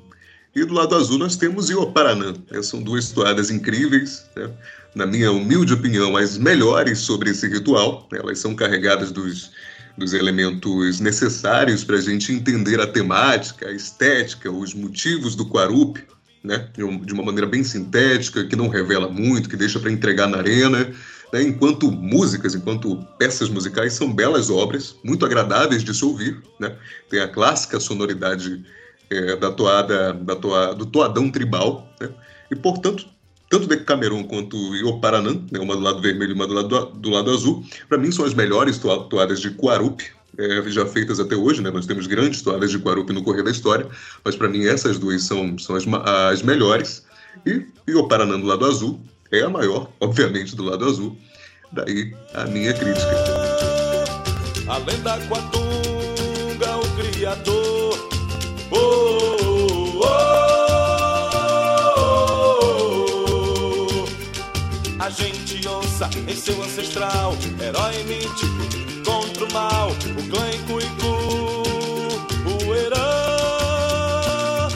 [0.55, 2.35] E do lado azul nós temos Ioparanã.
[2.62, 4.48] São duas toadas incríveis, né?
[4.94, 8.09] na minha humilde opinião, as melhores sobre esse ritual.
[8.12, 9.50] Elas são carregadas dos,
[9.96, 16.03] dos elementos necessários para a gente entender a temática, a estética, os motivos do Quarup,
[16.42, 16.68] né?
[16.74, 20.92] de uma maneira bem sintética, que não revela muito, que deixa para entregar na arena.
[21.33, 21.42] Né?
[21.42, 26.42] Enquanto músicas, enquanto peças musicais, são belas obras, muito agradáveis de se ouvir.
[26.59, 26.74] Né?
[27.09, 28.64] Tem a clássica sonoridade
[29.11, 32.09] é, da toada, da toa, do toadão tribal, né?
[32.50, 33.07] e portanto
[33.51, 37.31] tanto Decameron quanto Ioparanã, né, uma do lado vermelho e uma do lado, do lado
[37.33, 40.01] azul, para mim são as melhores toadas de Quarup,
[40.39, 41.71] é, já feitas até hoje, né?
[41.71, 43.87] Nós temos grandes toadas de Quarup no correr da história,
[44.25, 45.85] mas para mim essas duas são, são as,
[46.31, 47.05] as melhores.
[47.45, 49.01] E Ioparanã do lado azul
[49.33, 51.19] é a maior, obviamente, do lado azul.
[51.73, 53.11] Daí a minha crítica.
[55.29, 58.09] Quatunga, o Criador.
[58.71, 59.19] Oh,
[66.18, 69.94] em seu ancestral, herói mítico contra o mal, o
[70.31, 71.07] clã Cuicu,
[72.46, 74.68] o Herã.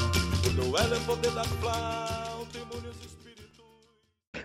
[0.47, 3.65] O duelo é poder da flauta, imune os espíritos.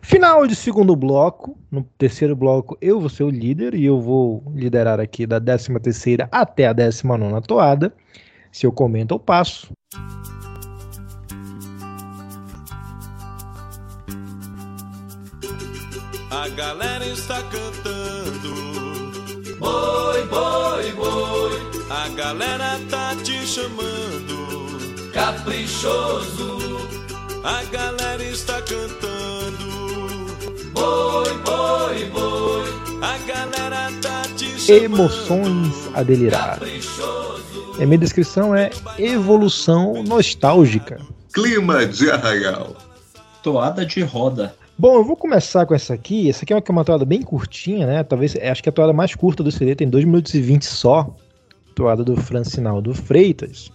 [0.02, 1.58] Final de segundo bloco.
[1.72, 5.80] No terceiro bloco, eu vou ser o líder e eu vou liderar aqui da 13
[5.80, 7.94] terceira até a 19 nona toada.
[8.52, 9.72] Se eu comento, eu passo.
[16.42, 18.56] A galera está cantando.
[19.60, 21.52] Boi, boi, boi.
[21.90, 25.12] A galera tá te chamando.
[25.12, 26.78] Caprichoso.
[27.44, 29.68] A galera está cantando.
[30.72, 32.70] Boi, boi, boi.
[33.02, 34.86] A galera tá te chamando.
[34.86, 36.52] Emoções a delirar.
[36.52, 37.76] Caprichoso.
[37.78, 41.02] E a minha descrição é evolução nostálgica.
[41.34, 42.78] Clima de arraial.
[43.44, 44.56] Toada de roda.
[44.80, 46.30] Bom, eu vou começar com essa aqui.
[46.30, 48.02] Essa aqui é uma, é uma toada bem curtinha, né?
[48.02, 50.64] Talvez, acho que é a toada mais curta do CD, tem 2 minutos e 20
[50.64, 51.14] só.
[51.76, 53.70] Toada do Francinaldo Freitas.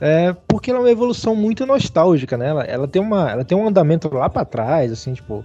[0.00, 2.50] É, porque ela é uma evolução muito nostálgica, né?
[2.50, 5.44] Ela, ela, tem, uma, ela tem um andamento lá para trás, assim, tipo.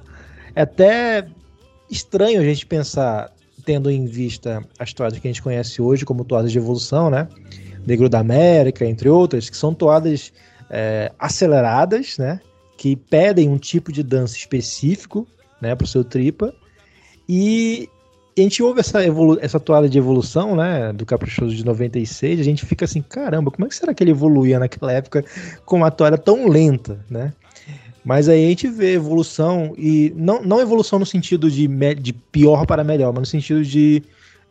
[0.55, 1.25] É até
[1.89, 3.31] estranho a gente pensar,
[3.65, 7.27] tendo em vista as toadas que a gente conhece hoje como toadas de evolução, né?
[7.83, 10.31] Negro da América, entre outras, que são toadas
[10.69, 12.39] é, aceleradas, né?
[12.79, 15.27] Que pedem um tipo de dança específico,
[15.61, 15.75] né?
[15.75, 16.55] Para o seu tripa.
[17.27, 17.89] E
[18.37, 18.99] a gente ouve essa,
[19.41, 20.93] essa toada de evolução, né?
[20.93, 24.11] Do Caprichoso de 96, a gente fica assim, caramba, como é que será que ele
[24.11, 25.25] evoluía naquela época
[25.65, 27.33] com uma toada tão lenta, né?
[28.01, 32.65] Mas aí a gente vê evolução, e não, não evolução no sentido de, de pior
[32.65, 34.01] para melhor, mas no sentido de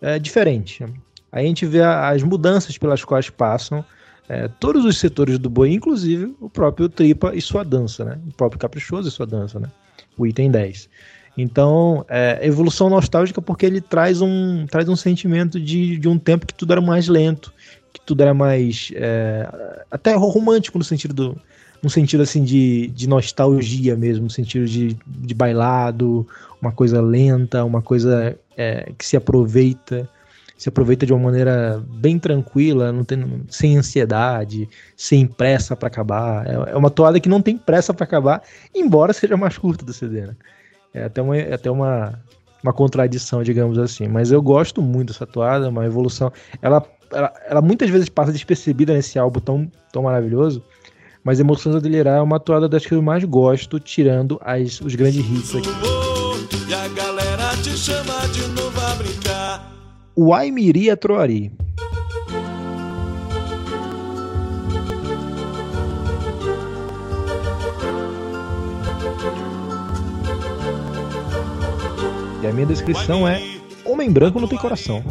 [0.02, 0.84] é, diferente.
[1.32, 3.82] Aí a gente vê as mudanças pelas quais passam
[4.28, 8.18] é, todos os setores do boi, inclusive o próprio Tripa e sua dança, né?
[8.28, 9.68] O próprio Caprichoso e sua dança, né?
[10.18, 10.88] O item 10.
[11.36, 16.44] Então, é, evolução nostálgica porque ele traz um, traz um sentimento de, de um tempo
[16.44, 17.54] que tudo era mais lento,
[17.92, 18.90] que tudo era mais.
[18.94, 21.40] É, até romântico no sentido do.
[21.80, 26.26] No sentido assim de, de nostalgia mesmo, no sentido de, de bailado,
[26.60, 30.10] uma coisa lenta, uma coisa é, que se aproveita
[30.59, 36.44] se aproveita de uma maneira bem tranquila, não tem, sem ansiedade, sem pressa para acabar.
[36.44, 38.42] É, é, uma toada que não tem pressa para acabar,
[38.75, 40.37] embora seja mais curta do CD, né?
[40.92, 42.18] É até uma, é até uma,
[42.61, 44.09] uma contradição, digamos assim.
[44.09, 46.33] Mas eu gosto muito dessa toada, é uma evolução.
[46.61, 50.61] Ela, ela, ela, muitas vezes passa despercebida nesse álbum tão, tão maravilhoso.
[51.23, 55.25] Mas Emoções a é uma toada das que eu mais gosto, tirando as, os grandes
[55.25, 55.68] hits aqui.
[56.68, 58.17] E a galera te chama
[60.20, 61.52] O Aimiri Troari.
[72.42, 73.40] E a minha descrição é:
[73.85, 75.04] Homem branco não tem coração.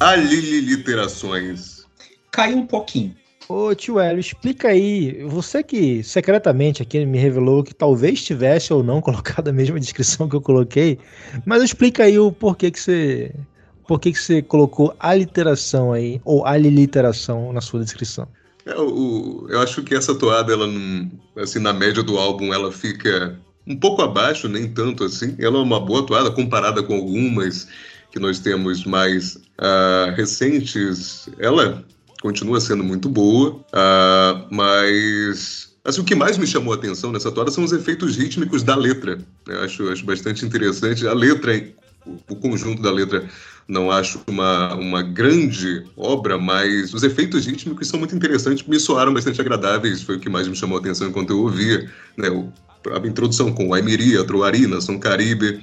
[0.00, 1.84] Aliliterações.
[2.30, 3.14] Caiu um pouquinho.
[3.46, 5.24] Ô tio Hélio, explica aí.
[5.24, 10.28] Você que secretamente aqui me revelou que talvez tivesse ou não colocado a mesma descrição
[10.28, 10.98] que eu coloquei,
[11.44, 13.34] mas explica aí o porquê que você.
[13.90, 18.28] Por que, que você colocou aliteração aí, ou aliliteração na sua descrição?
[18.64, 22.70] É, o, eu acho que essa toada, ela não, assim, na média do álbum, ela
[22.70, 23.36] fica
[23.66, 25.34] um pouco abaixo, nem tanto assim.
[25.40, 27.66] Ela é uma boa toada comparada com algumas
[28.12, 31.28] que nós temos mais uh, recentes.
[31.40, 31.84] Ela
[32.22, 37.32] continua sendo muito boa, uh, mas assim, o que mais me chamou a atenção nessa
[37.32, 39.18] toada são os efeitos rítmicos da letra.
[39.48, 41.08] Eu acho, acho bastante interessante.
[41.08, 41.60] A letra,
[42.28, 43.28] o conjunto da letra
[43.70, 49.14] não acho uma, uma grande obra, mas os efeitos rítmicos são muito interessantes, me soaram
[49.14, 52.28] bastante agradáveis, foi o que mais me chamou a atenção enquanto eu ouvia, né,
[52.92, 55.60] a introdução com o Aimiri, a Troarina, São Caribe,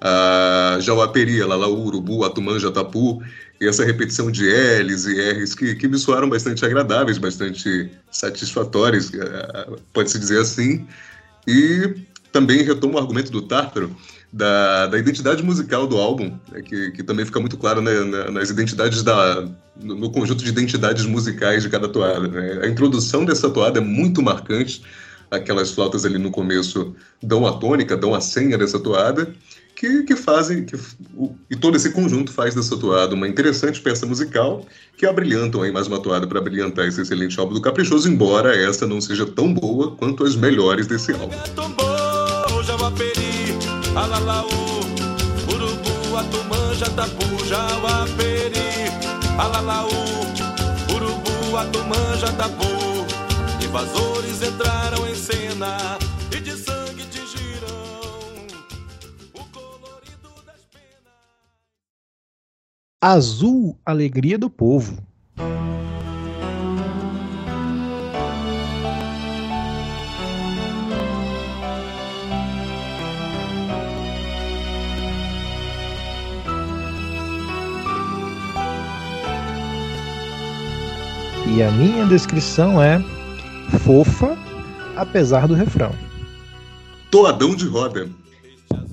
[0.00, 3.22] a Jauaperi, Lalaú, Urubu, Atumã, Jatapu,
[3.60, 4.46] e essa repetição de
[4.82, 10.84] L's e R's que, que me soaram bastante agradáveis, bastante satisfatórios, eh, pode-se dizer assim,
[11.46, 11.94] e
[12.32, 13.94] também retomo o argumento do Tártaro,
[14.34, 17.92] da, da identidade musical do álbum, né, que, que também fica muito claro né,
[18.32, 19.48] nas identidades da.
[19.80, 22.26] No, no, conjunto de identidades musicais de cada toada.
[22.26, 22.60] Né?
[22.62, 24.82] A introdução dessa toada é muito marcante,
[25.30, 29.32] aquelas flautas ali no começo dão a tônica, dão a senha dessa toada,
[29.76, 30.64] que, que fazem.
[30.64, 30.76] Que,
[31.16, 34.66] o, e todo esse conjunto faz dessa toada uma interessante peça musical
[34.96, 38.84] que abrilhantam aí mais uma toada para brilhantar esse excelente álbum do Caprichoso, embora essa
[38.84, 41.36] não seja tão boa quanto as melhores desse álbum.
[43.96, 44.50] Alalaú,
[45.48, 48.90] Urubu, Atumã, Jatapu, Jauaperi.
[49.38, 49.88] Alalaú,
[50.92, 52.66] Urubu, Atumã, Jatapu.
[53.64, 55.98] Invasores entraram em cena
[56.36, 57.86] e de sangue tingiram
[59.32, 61.14] o colorido das penas.
[63.00, 64.98] Azul, alegria do povo.
[81.56, 82.98] E a minha descrição é
[83.86, 84.36] fofa,
[84.96, 85.92] apesar do refrão.
[87.12, 88.10] Toadão de roda.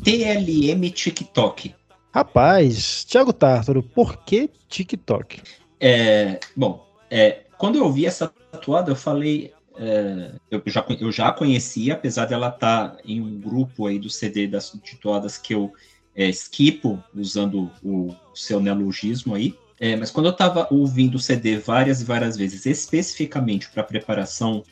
[0.04, 1.74] TLM TikTok.
[2.14, 5.42] Rapaz, Thiago Tártaro, por que TikTok?
[5.80, 9.52] É, bom, é, quando eu ouvi essa tatuada, eu falei.
[9.76, 14.08] É, eu, já, eu já conhecia, apesar dela estar tá em um grupo aí do
[14.08, 15.74] CD das tatuadas que eu
[16.16, 19.56] é, esquipo, usando o, o seu neologismo aí.
[19.82, 24.64] É, mas quando eu estava ouvindo o CD várias e várias vezes, especificamente para preparação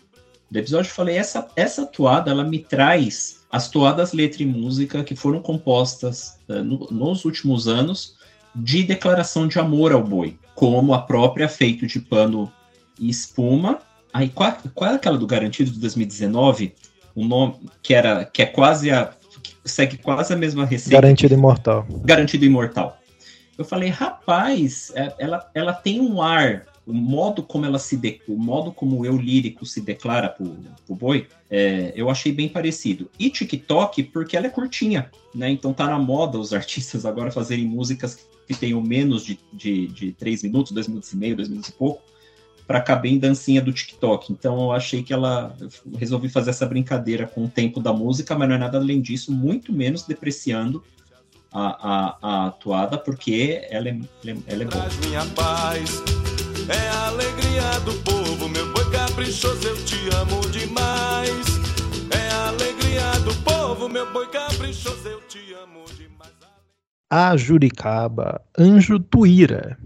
[0.51, 5.03] do episódio, eu falei: essa, essa toada ela me traz as toadas letra e música
[5.03, 8.17] que foram compostas uh, no, nos últimos anos
[8.55, 12.51] de declaração de amor ao boi, como a própria Feito de Pano
[12.99, 13.79] e Espuma.
[14.13, 16.75] Aí, qual, qual é aquela do Garantido de 2019?
[17.15, 19.11] O nome que era que é quase a
[19.65, 21.01] segue quase a mesma receita.
[21.01, 21.87] Garantido Imortal.
[22.05, 22.98] Garantido Imortal.
[23.59, 28.21] Eu falei, rapaz, é, ela, ela tem um ar, o modo como ela se de,
[28.25, 30.55] o modo como eu lírico se declara pro,
[30.85, 33.11] pro boi, é, eu achei bem parecido.
[33.19, 35.51] E TikTok, porque ela é curtinha, né?
[35.51, 40.13] Então tá na moda os artistas agora fazerem músicas que tenham menos de, de, de
[40.13, 42.01] 3 minutos, 2 minutos e meio, 2 minutos e pouco,
[42.65, 44.31] para caber em dancinha do TikTok.
[44.31, 45.53] Então eu achei que ela.
[45.97, 49.33] Resolvi fazer essa brincadeira com o tempo da música, mas não é nada além disso,
[49.33, 50.81] muito menos depreciando
[51.51, 53.99] a, a, a toada, porque ela é,
[54.47, 54.87] ela é boa.
[55.05, 56.03] Minha paz
[56.69, 61.45] é a alegria do povo, meu boi caprichoso, eu te amo demais.
[62.11, 66.33] É a alegria do povo, meu boi caprichoso, eu te amo demais.
[67.09, 69.77] A Juricaba, Anjo Tuíra.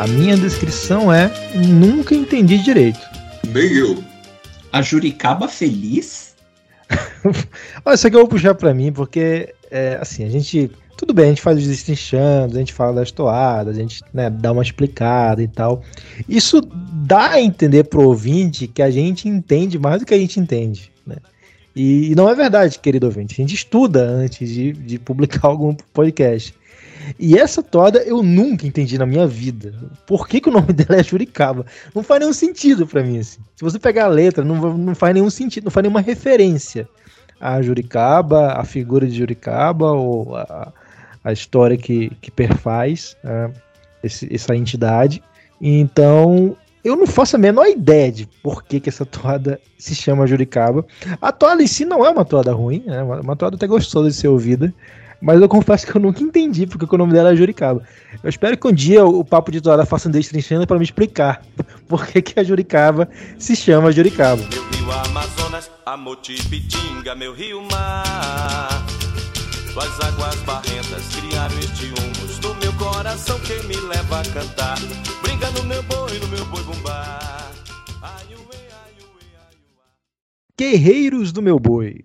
[0.00, 2.98] A minha descrição é: nunca entendi direito.
[3.52, 4.02] Nem eu.
[4.72, 6.34] A Juricaba feliz?
[7.84, 10.70] Olha, isso aqui eu vou puxar pra mim, porque, é, assim, a gente.
[10.96, 14.30] Tudo bem, a gente faz os destrinchando, a gente fala das toadas, a gente né,
[14.30, 15.82] dá uma explicada e tal.
[16.26, 20.40] Isso dá a entender pro ouvinte que a gente entende mais do que a gente
[20.40, 21.16] entende, né?
[21.76, 23.34] E, e não é verdade, querido ouvinte.
[23.34, 26.54] A gente estuda antes de, de publicar algum podcast.
[27.18, 29.74] E essa toada eu nunca entendi na minha vida.
[30.06, 31.66] Por que, que o nome dela é Juricaba?
[31.94, 33.40] Não faz nenhum sentido para mim, assim.
[33.56, 36.88] Se você pegar a letra, não, não faz nenhum sentido, não faz nenhuma referência
[37.40, 40.72] a Juricaba, a figura de Juricaba, ou a,
[41.24, 43.50] a história que, que perfaz né,
[44.04, 45.22] esse, essa entidade.
[45.60, 50.26] Então, eu não faço a menor ideia de por que, que essa toada se chama
[50.26, 50.84] Juricaba.
[51.20, 54.10] A toada em si não é uma toada ruim, é uma, uma toada até gostosa
[54.10, 54.72] de ser ouvida.
[55.20, 57.82] Mas eu confesso que eu nunca entendi porque o nome dela é Juricaba.
[58.22, 61.42] Eu espero que um dia o Papo de Toada faça um destrinchando para me explicar
[61.86, 63.08] por que, que a Juricaba
[63.38, 64.42] se chama Juricaba.
[64.50, 65.70] Meu rio Amazonas,
[67.16, 68.86] meu rio mar.
[70.02, 74.78] Águas barrentas criaram este humus do meu coração que me leva a cantar.
[75.22, 77.18] Brinca no meu boi, no meu boi bumbá.
[80.58, 82.04] Guerreiros do meu boi.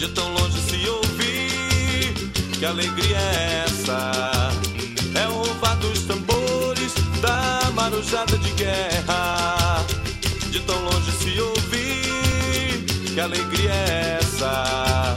[0.00, 2.14] De tão longe se ouvir.
[2.58, 4.50] Que alegria é essa?
[5.14, 5.44] É ouvir
[7.74, 9.84] marujada de guerra.
[10.50, 12.82] De tão longe se ouvir,
[13.12, 15.14] que alegria é essa?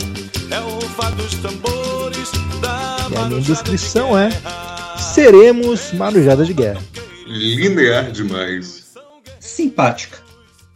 [0.51, 2.29] É o rufar dos tambores
[2.61, 4.97] da E a minha marujada descrição de é: guerra.
[4.97, 6.81] seremos marujada de guerra.
[7.25, 8.84] Linear demais.
[9.39, 10.21] Simpática.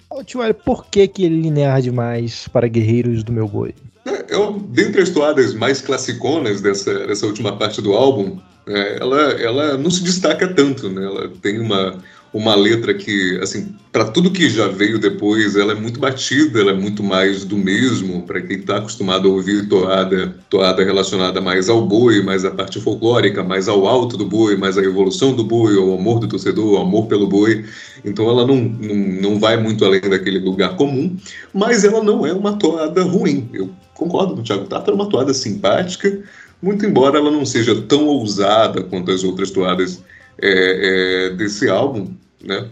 [0.09, 3.75] Ô tio por que que é linear demais para guerreiros do meu boi?
[4.07, 9.21] É, eu, dentre as toadas mais classiconas dessa, dessa última parte do álbum, é, ela,
[9.33, 11.05] ela não se destaca tanto, né?
[11.05, 12.01] Ela tem uma,
[12.33, 16.71] uma letra que, assim, para tudo que já veio depois, ela é muito batida, ela
[16.71, 21.67] é muito mais do mesmo, para quem está acostumado a ouvir toada, toada relacionada mais
[21.67, 25.43] ao boi, mais à parte folclórica, mais ao alto do boi, mais à evolução do
[25.43, 27.65] boi, ao amor do torcedor, ao amor pelo boi.
[28.05, 31.15] Então ela não, não, não vai muito além daquele lugar comum,
[31.53, 33.49] mas ela não é uma toada ruim.
[33.53, 36.21] Eu concordo com o Thiago Tata, é uma toada simpática,
[36.61, 40.01] muito embora ela não seja tão ousada quanto as outras toadas
[40.41, 42.67] é, é, desse álbum, né?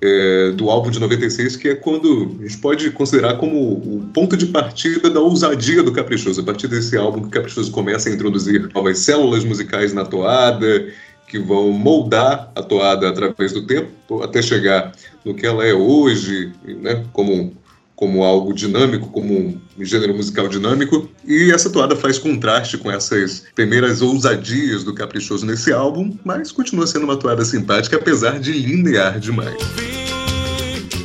[0.00, 4.36] É, do álbum de 96, que é quando a gente pode considerar como o ponto
[4.36, 6.40] de partida da ousadia do Caprichoso.
[6.40, 10.86] A partir desse álbum o Caprichoso começa a introduzir novas células musicais na toada,
[11.26, 14.92] que vão moldar a toada através do tempo, até chegar
[15.24, 17.52] no que ela é hoje, né, como,
[17.98, 21.10] como algo dinâmico, como um gênero musical dinâmico.
[21.26, 26.86] E essa toada faz contraste com essas primeiras ousadias do Caprichoso nesse álbum, mas continua
[26.86, 29.56] sendo uma toada simpática, apesar de linear demais.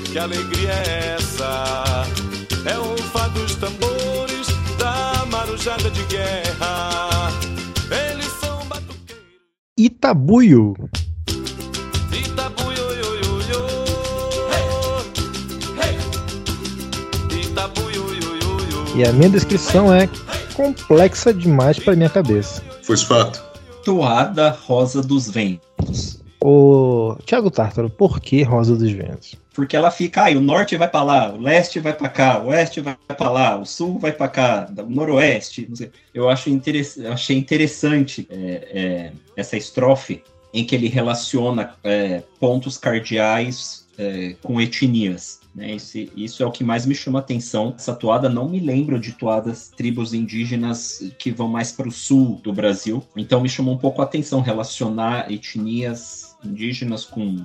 [0.05, 2.05] que alegria é essa?
[2.63, 4.45] É o rufar dos tambores
[4.77, 7.31] da marujada de guerra.
[7.89, 9.25] Eles são batuqueiros.
[9.75, 10.75] Itabuio.
[18.95, 20.07] E a minha descrição é
[20.53, 22.61] complexa demais para minha cabeça.
[22.83, 23.43] Foi esse fato?
[23.83, 26.21] Toada Rosa dos Ventos.
[26.39, 29.35] Ô, Thiago Tártaro, por que Rosa dos Ventos?
[29.51, 32.47] Porque ela fica, aí o norte vai para lá, o leste vai para cá, o
[32.47, 35.65] oeste vai para lá, o sul vai para cá, o noroeste.
[35.67, 35.89] Não sei.
[36.13, 40.21] Eu acho interess eu achei interessante é, é, essa estrofe
[40.53, 45.39] em que ele relaciona é, pontos cardeais é, com etnias.
[45.55, 45.75] Né?
[45.75, 47.73] Esse- isso é o que mais me chama atenção.
[47.77, 52.39] Essa toada não me lembra de toadas tribos indígenas que vão mais para o sul
[52.43, 53.03] do Brasil.
[53.15, 57.37] Então me chamou um pouco a atenção relacionar etnias indígenas com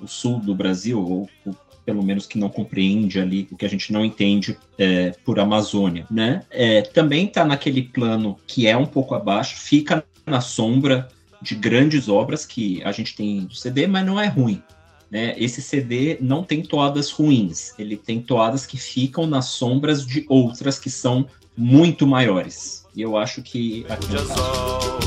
[0.00, 3.68] o sul do Brasil, ou, ou pelo menos que não compreende ali o que a
[3.68, 6.42] gente não entende é, por Amazônia, né?
[6.50, 11.08] É, também está naquele plano que é um pouco abaixo, fica na sombra
[11.40, 14.62] de grandes obras que a gente tem no CD, mas não é ruim.
[15.10, 15.34] Né?
[15.38, 20.78] Esse CD não tem toadas ruins, ele tem toadas que ficam nas sombras de outras
[20.78, 22.84] que são muito maiores.
[22.94, 24.98] E eu acho que aqui é sol.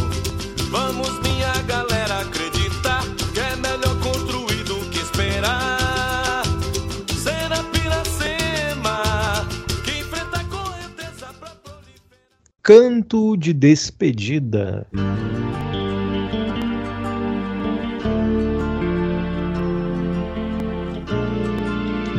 [0.69, 6.43] Vamos, minha galera, acreditar que é melhor construir do que esperar.
[7.15, 9.47] Será Piracema
[9.83, 12.19] que enfrenta a correnteza pra proliferar.
[12.63, 14.87] Canto de despedida.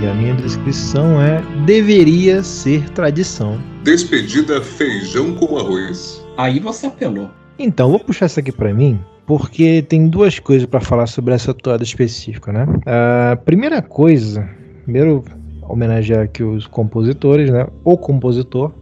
[0.02, 3.56] E a minha descrição é: deveria ser tradição.
[3.84, 6.26] Despedida feijão com arroz.
[6.36, 7.30] Aí você apelou.
[7.56, 11.54] Então, vou puxar isso aqui pra mim, porque tem duas coisas pra falar sobre essa
[11.54, 12.66] toada específica, né?
[12.84, 14.50] A primeira coisa,
[14.82, 15.22] primeiro
[15.62, 17.68] homenagear aqui os compositores, né?
[17.84, 18.72] O compositor,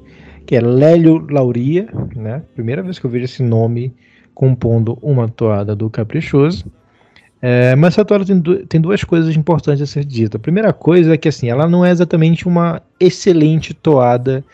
[0.46, 2.42] que é Lélio Lauria, né?
[2.54, 3.94] Primeira vez que eu vejo esse nome
[4.32, 6.64] compondo uma toada do Caprichoso.
[7.43, 10.36] É, mas essa toada tem, du- tem duas coisas importantes a ser dita.
[10.36, 14.45] A primeira coisa é que assim, ela não é exatamente uma excelente toada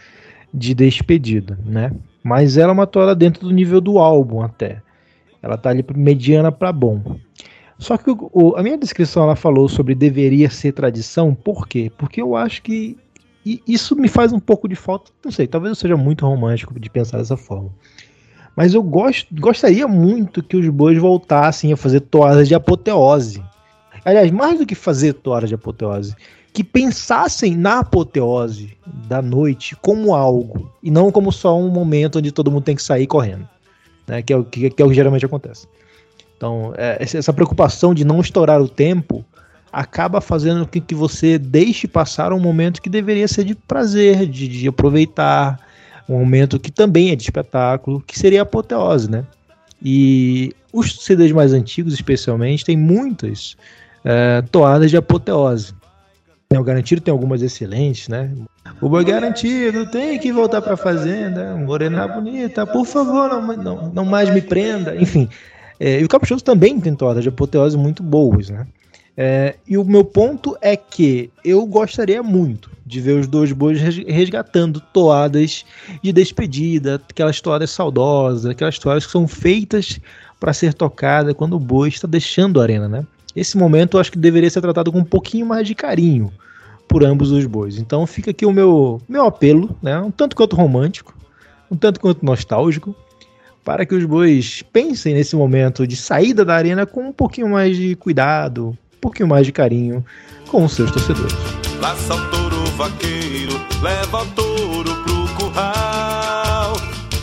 [0.54, 1.90] de despedida, né?
[2.22, 4.80] Mas ela é uma toada dentro do nível do álbum até.
[5.42, 7.16] Ela tá ali mediana para bom.
[7.78, 11.90] Só que o- o- a minha descrição ela falou sobre deveria ser tradição, por quê?
[11.98, 12.96] Porque eu acho que
[13.66, 16.90] isso me faz um pouco de falta, não sei, talvez eu seja muito romântico de
[16.90, 17.70] pensar dessa forma.
[18.56, 23.42] Mas eu gosto, gostaria muito que os bois voltassem a fazer toadas de apoteose.
[24.02, 26.16] Aliás, mais do que fazer toadas de apoteose,
[26.54, 28.74] que pensassem na apoteose
[29.06, 32.82] da noite como algo e não como só um momento onde todo mundo tem que
[32.82, 33.46] sair correndo,
[34.06, 34.22] né?
[34.22, 35.68] Que é o que, que é o que geralmente acontece.
[36.34, 39.22] Então, é, essa essa preocupação de não estourar o tempo
[39.70, 44.48] acaba fazendo com que você deixe passar um momento que deveria ser de prazer, de,
[44.48, 45.60] de aproveitar,
[46.08, 49.24] um momento que também é de espetáculo, que seria a apoteose, né?
[49.82, 53.56] E os CDs mais antigos, especialmente, tem muitas
[54.04, 55.74] é, toadas de apoteose.
[56.50, 58.30] O Garantido tem algumas excelentes, né?
[58.80, 64.04] O Boi Garantido tem que voltar pra fazenda, morena bonita, por favor, não, não, não
[64.04, 64.94] mais me prenda.
[64.96, 65.28] Enfim,
[65.78, 68.66] é, e o Caprichoso também tem toadas de apoteose muito boas, né?
[69.16, 73.80] É, e o meu ponto é que eu gostaria muito de ver os dois bois
[73.80, 75.64] resgatando toadas
[76.02, 79.98] de despedida, aquelas toadas saudosas, aquelas toadas que são feitas
[80.38, 83.06] para ser tocada quando o boi está deixando a arena, né?
[83.34, 86.30] Esse momento eu acho que deveria ser tratado com um pouquinho mais de carinho
[86.86, 87.78] por ambos os bois.
[87.78, 89.98] Então fica aqui o meu, meu apelo, né?
[89.98, 91.14] Um tanto quanto romântico,
[91.70, 92.94] um tanto quanto nostálgico,
[93.64, 97.76] para que os bois pensem nesse momento de saída da arena com um pouquinho mais
[97.76, 100.04] de cuidado, pouquinho mais de carinho
[100.48, 101.32] com os seus torcedores.
[101.80, 106.72] Laça o touro vaqueiro, leva o touro pro curral.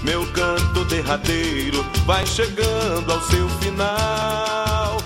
[0.02, 4.98] Meu canto derradeiro vai chegando ao seu final.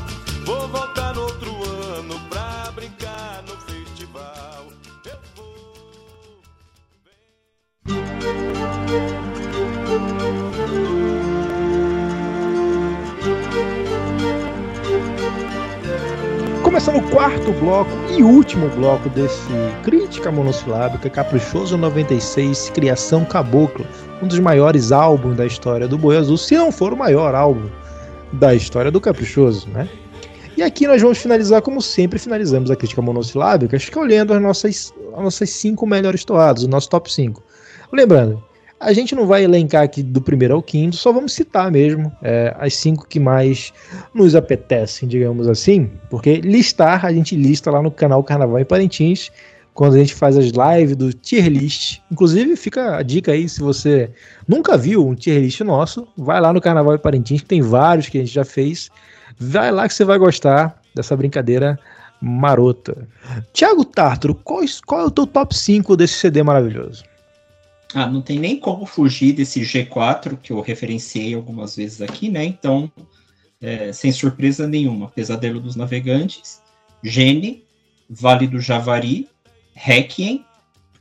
[0.45, 1.49] Vou voltar no outro
[1.95, 4.67] ano pra brincar no festival.
[5.03, 5.17] Eu
[8.95, 9.16] vou.
[16.78, 19.49] Começando o quarto bloco e último bloco desse
[19.84, 23.84] Crítica Monossilábica Caprichoso 96 Criação Cabocla,
[24.21, 27.67] um dos maiores álbuns da história do Boi Azul, se não for o maior álbum
[28.34, 29.89] da história do Caprichoso, né?
[30.55, 35.23] E aqui nós vamos finalizar, como sempre finalizamos a crítica monossilábica, escolhendo as nossas, as
[35.23, 37.41] nossas cinco melhores toadas, o nosso top 5.
[37.91, 38.43] Lembrando,
[38.80, 42.55] a gente não vai elencar aqui do primeiro ao quinto, só vamos citar mesmo é,
[42.59, 43.73] as cinco que mais
[44.13, 49.32] nos apetecem, digamos assim, porque listar a gente lista lá no canal Carnaval em Parintins,
[49.73, 51.99] quando a gente faz as lives do tier list.
[52.11, 54.09] Inclusive, fica a dica aí, se você
[54.47, 58.09] nunca viu um tier list nosso, vai lá no Carnaval em Parintins, que tem vários
[58.09, 58.89] que a gente já fez.
[59.39, 61.80] Vai lá que você vai gostar dessa brincadeira
[62.19, 63.07] marota.
[63.53, 67.03] Tiago Tartaro, qual, qual é o teu top 5 desse CD maravilhoso?
[67.93, 72.43] Ah, não tem nem como fugir desse G4 que eu referenciei algumas vezes aqui, né?
[72.43, 72.91] Então,
[73.61, 76.61] é, sem surpresa nenhuma, Pesadelo dos Navegantes,
[77.03, 77.63] Gene,
[78.09, 79.27] Vale do Javari,
[79.73, 80.45] Requiem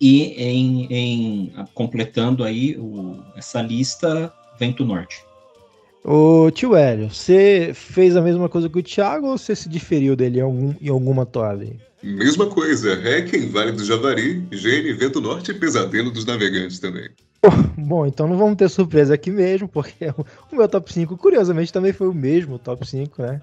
[0.00, 5.24] e em, em completando aí o, essa lista, Vento Norte.
[6.04, 10.14] Ô tio Hélio, você fez a mesma coisa que o Thiago ou você se diferiu
[10.14, 11.76] dele em, algum, em alguma toada aí?
[12.14, 17.08] Mesma coisa, Requiem, Vale do Javari, Gene, Vento Norte e Pesadelo dos Navegantes também.
[17.76, 20.06] Bom, então não vamos ter surpresa aqui mesmo, porque
[20.52, 23.40] o meu top 5, curiosamente, também foi o mesmo top 5, né?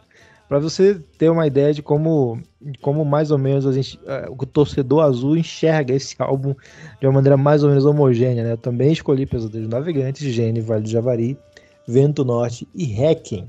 [0.47, 2.41] Para você ter uma ideia de como,
[2.82, 6.53] como mais ou menos gente, uh, o torcedor azul enxerga esse álbum
[6.99, 8.51] de uma maneira mais ou menos homogênea, né?
[8.53, 11.38] Eu também escolhi Pesadelo dos Navegantes, Gene, Vale do Javari,
[11.88, 13.47] Vento Norte e Hacking.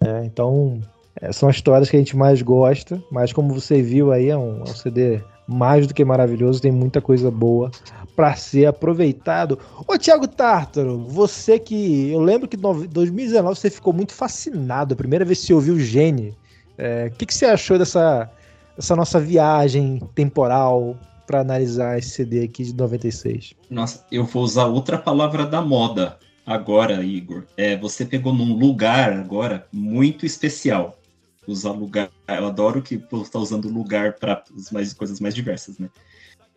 [0.00, 0.24] Né?
[0.26, 0.80] Então,
[1.20, 4.36] é, são as histórias que a gente mais gosta, mas como você viu aí, é
[4.36, 7.70] um, é um CD mais do que maravilhoso, tem muita coisa boa
[8.14, 9.58] para ser aproveitado.
[9.86, 12.10] Ô Thiago Tártaro, você que.
[12.10, 15.74] Eu lembro que em 2019 você ficou muito fascinado, a primeira vez que você ouviu
[15.74, 16.30] o Gene.
[16.30, 16.34] O
[16.78, 18.30] é, que, que você achou dessa,
[18.76, 20.96] dessa nossa viagem temporal
[21.26, 23.54] para analisar esse CD aqui de 96?
[23.70, 27.44] Nossa, eu vou usar outra palavra da moda agora, Igor.
[27.56, 30.98] É, você pegou num lugar agora muito especial.
[31.46, 34.42] Usar lugar, eu adoro que você está usando lugar para
[34.72, 35.88] mais coisas mais diversas, né?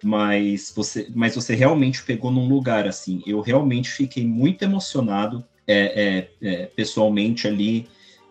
[0.04, 3.22] Mas você, mas você realmente pegou num lugar assim.
[3.28, 7.88] Eu realmente fiquei muito emocionado, é, é, é pessoalmente ali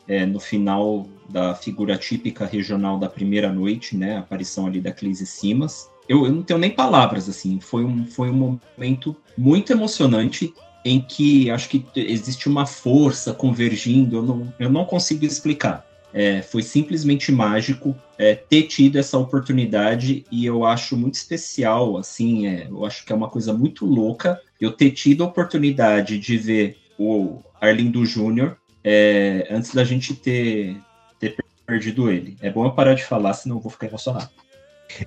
[0.09, 4.16] é, no final da figura típica regional da primeira noite, né?
[4.16, 5.90] A aparição ali da Clísia Simas.
[6.09, 7.61] Eu, eu, não tenho nem palavras, assim.
[7.61, 10.54] Foi um, foi um momento muito emocionante
[10.84, 15.84] em que acho que existe uma força convergindo, eu não, eu não consigo explicar.
[16.19, 22.49] É, foi simplesmente mágico é, ter tido essa oportunidade e eu acho muito especial, assim,
[22.49, 26.37] é, eu acho que é uma coisa muito louca eu ter tido a oportunidade de
[26.37, 30.77] ver o Arlindo Júnior é, antes da gente ter,
[31.21, 32.37] ter perdido ele.
[32.41, 34.29] É bom eu parar de falar, senão eu vou ficar emocionado.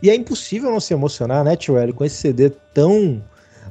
[0.01, 3.21] E é impossível não se emocionar, né, Tio Hélio, com esse CD tão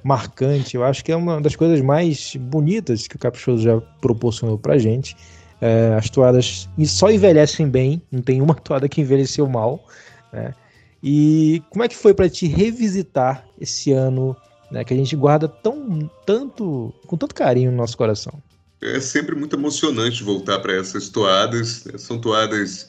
[0.05, 0.76] marcante.
[0.76, 4.76] Eu acho que é uma das coisas mais bonitas que o Caprichoso já proporcionou pra
[4.76, 5.16] gente.
[5.61, 9.86] É, as toadas só envelhecem bem, não tem uma toada que envelheceu mal.
[10.32, 10.54] Né?
[11.02, 14.36] E como é que foi para te revisitar esse ano
[14.70, 18.42] né, que a gente guarda tão tanto com tanto carinho no nosso coração?
[18.82, 21.84] É sempre muito emocionante voltar para essas toadas.
[21.98, 22.88] São toadas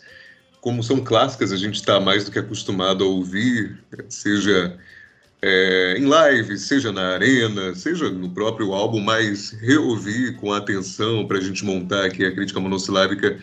[0.62, 4.78] como são clássicas, a gente está mais do que acostumado a ouvir, seja
[5.44, 11.38] é, em live, seja na arena, seja no próprio álbum, mas reouvir com atenção para
[11.38, 13.40] a gente montar aqui a crítica monossilábica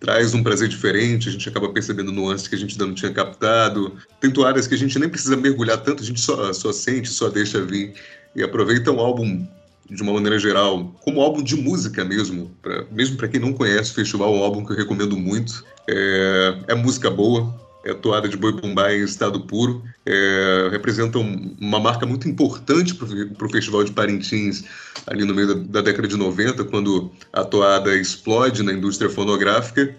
[0.00, 3.12] traz um prazer diferente, a gente acaba percebendo nuances que a gente ainda não tinha
[3.12, 3.96] captado.
[4.20, 7.28] Tem toadas que a gente nem precisa mergulhar tanto, a gente só, só sente, só
[7.28, 7.94] deixa vir
[8.34, 9.46] e aproveita um álbum
[9.88, 13.92] de uma maneira geral, como álbum de música mesmo, pra, mesmo para quem não conhece
[13.92, 15.64] o festival, é um álbum que eu recomendo muito.
[15.86, 17.54] É, é música boa,
[17.84, 19.82] é, toada de boi bumbá em estado puro.
[20.06, 21.22] É, representam
[21.60, 24.64] uma marca muito importante para o Festival de Parintins,
[25.06, 29.94] ali no meio da, da, década de 90, quando a toada explode na indústria fonográfica.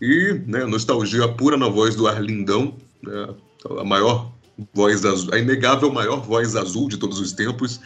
[0.00, 3.28] E né, nostalgia pura na voz do Arlindão, né,
[3.78, 4.32] a maior
[4.74, 7.80] voz azul, a inegável maior voz azul de todos os tempos.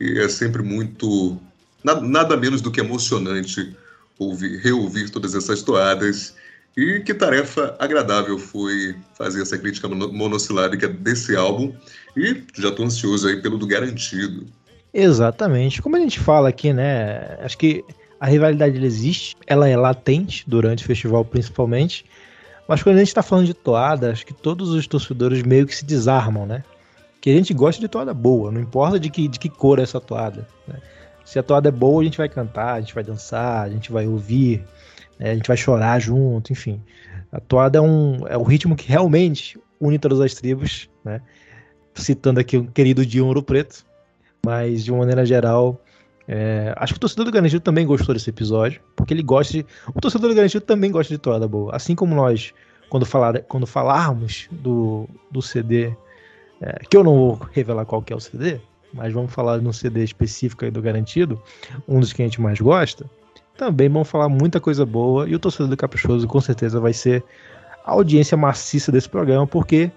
[0.00, 1.38] E é sempre muito.
[1.82, 3.76] Nada, nada menos do que emocionante
[4.18, 6.34] ouvir, reouvir todas essas toadas
[6.76, 11.72] e que tarefa agradável foi fazer essa crítica monossilábica desse álbum.
[12.16, 14.46] E já estou ansioso aí pelo do Garantido.
[14.92, 15.80] Exatamente.
[15.80, 17.38] Como a gente fala aqui, né?
[17.40, 17.84] Acho que
[18.18, 22.04] a rivalidade existe, ela é latente durante o festival principalmente.
[22.66, 25.74] Mas quando a gente está falando de toada, acho que todos os torcedores meio que
[25.74, 26.64] se desarmam, né?
[27.20, 29.82] Que a gente gosta de toada boa, não importa de que, de que cor é
[29.82, 30.46] essa toada.
[30.66, 30.76] Né?
[31.24, 33.92] Se a toada é boa, a gente vai cantar, a gente vai dançar, a gente
[33.92, 34.64] vai ouvir,
[35.24, 36.82] é, a gente vai chorar junto, enfim.
[37.32, 41.22] A toada é, um, é o ritmo que realmente une todas as tribos, né?
[41.94, 43.86] Citando aqui o querido Dion Ouro Preto,
[44.44, 45.80] mas de uma maneira geral,
[46.28, 49.66] é, acho que o torcedor do Garantido também gostou desse episódio, porque ele gosta de.
[49.94, 51.74] O torcedor do Garantido também gosta de toada boa.
[51.74, 52.52] Assim como nós,
[52.90, 55.94] quando, falar, quando falarmos do, do CD,
[56.60, 58.60] é, que eu não vou revelar qual que é o CD,
[58.92, 61.42] mas vamos falar no CD específico aí do Garantido,
[61.88, 63.08] um dos que a gente mais gosta
[63.56, 67.22] também vão falar muita coisa boa e o torcedor do Caprichoso com certeza vai ser
[67.84, 69.90] a audiência maciça desse programa, porque,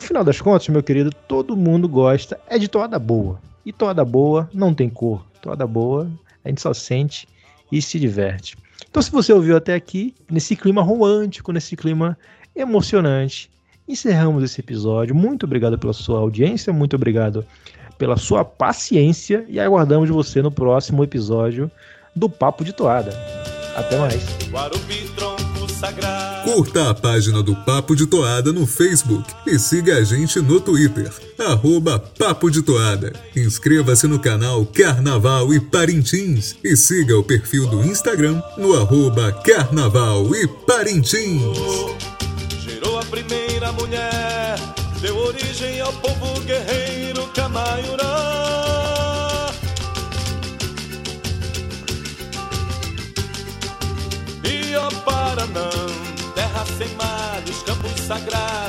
[0.00, 3.40] no final das contas, meu querido, todo mundo gosta é de toada boa.
[3.66, 5.24] E toada boa não tem cor.
[5.42, 6.10] Toada boa
[6.44, 7.28] a gente só sente
[7.70, 8.56] e se diverte.
[8.88, 12.16] Então, se você ouviu até aqui, nesse clima romântico, nesse clima
[12.56, 13.50] emocionante,
[13.86, 15.14] encerramos esse episódio.
[15.14, 17.44] Muito obrigado pela sua audiência, muito obrigado
[17.98, 21.70] pela sua paciência e aguardamos você no próximo episódio
[22.18, 23.16] do Papo de Toada.
[23.76, 24.22] Até mais.
[26.42, 31.08] Curta a página do Papo de Toada no Facebook e siga a gente no Twitter,
[31.38, 33.12] arroba Papo de Toada.
[33.36, 40.34] Inscreva-se no canal Carnaval e Parintins e siga o perfil do Instagram no arroba Carnaval
[40.34, 41.42] e Parintins.
[42.64, 44.58] Gerou a primeira mulher,
[45.00, 48.27] deu origem ao povo guerreiro Camaiurã.
[55.48, 55.70] Paranã,
[56.34, 58.67] terra sem mares, campos sagrados,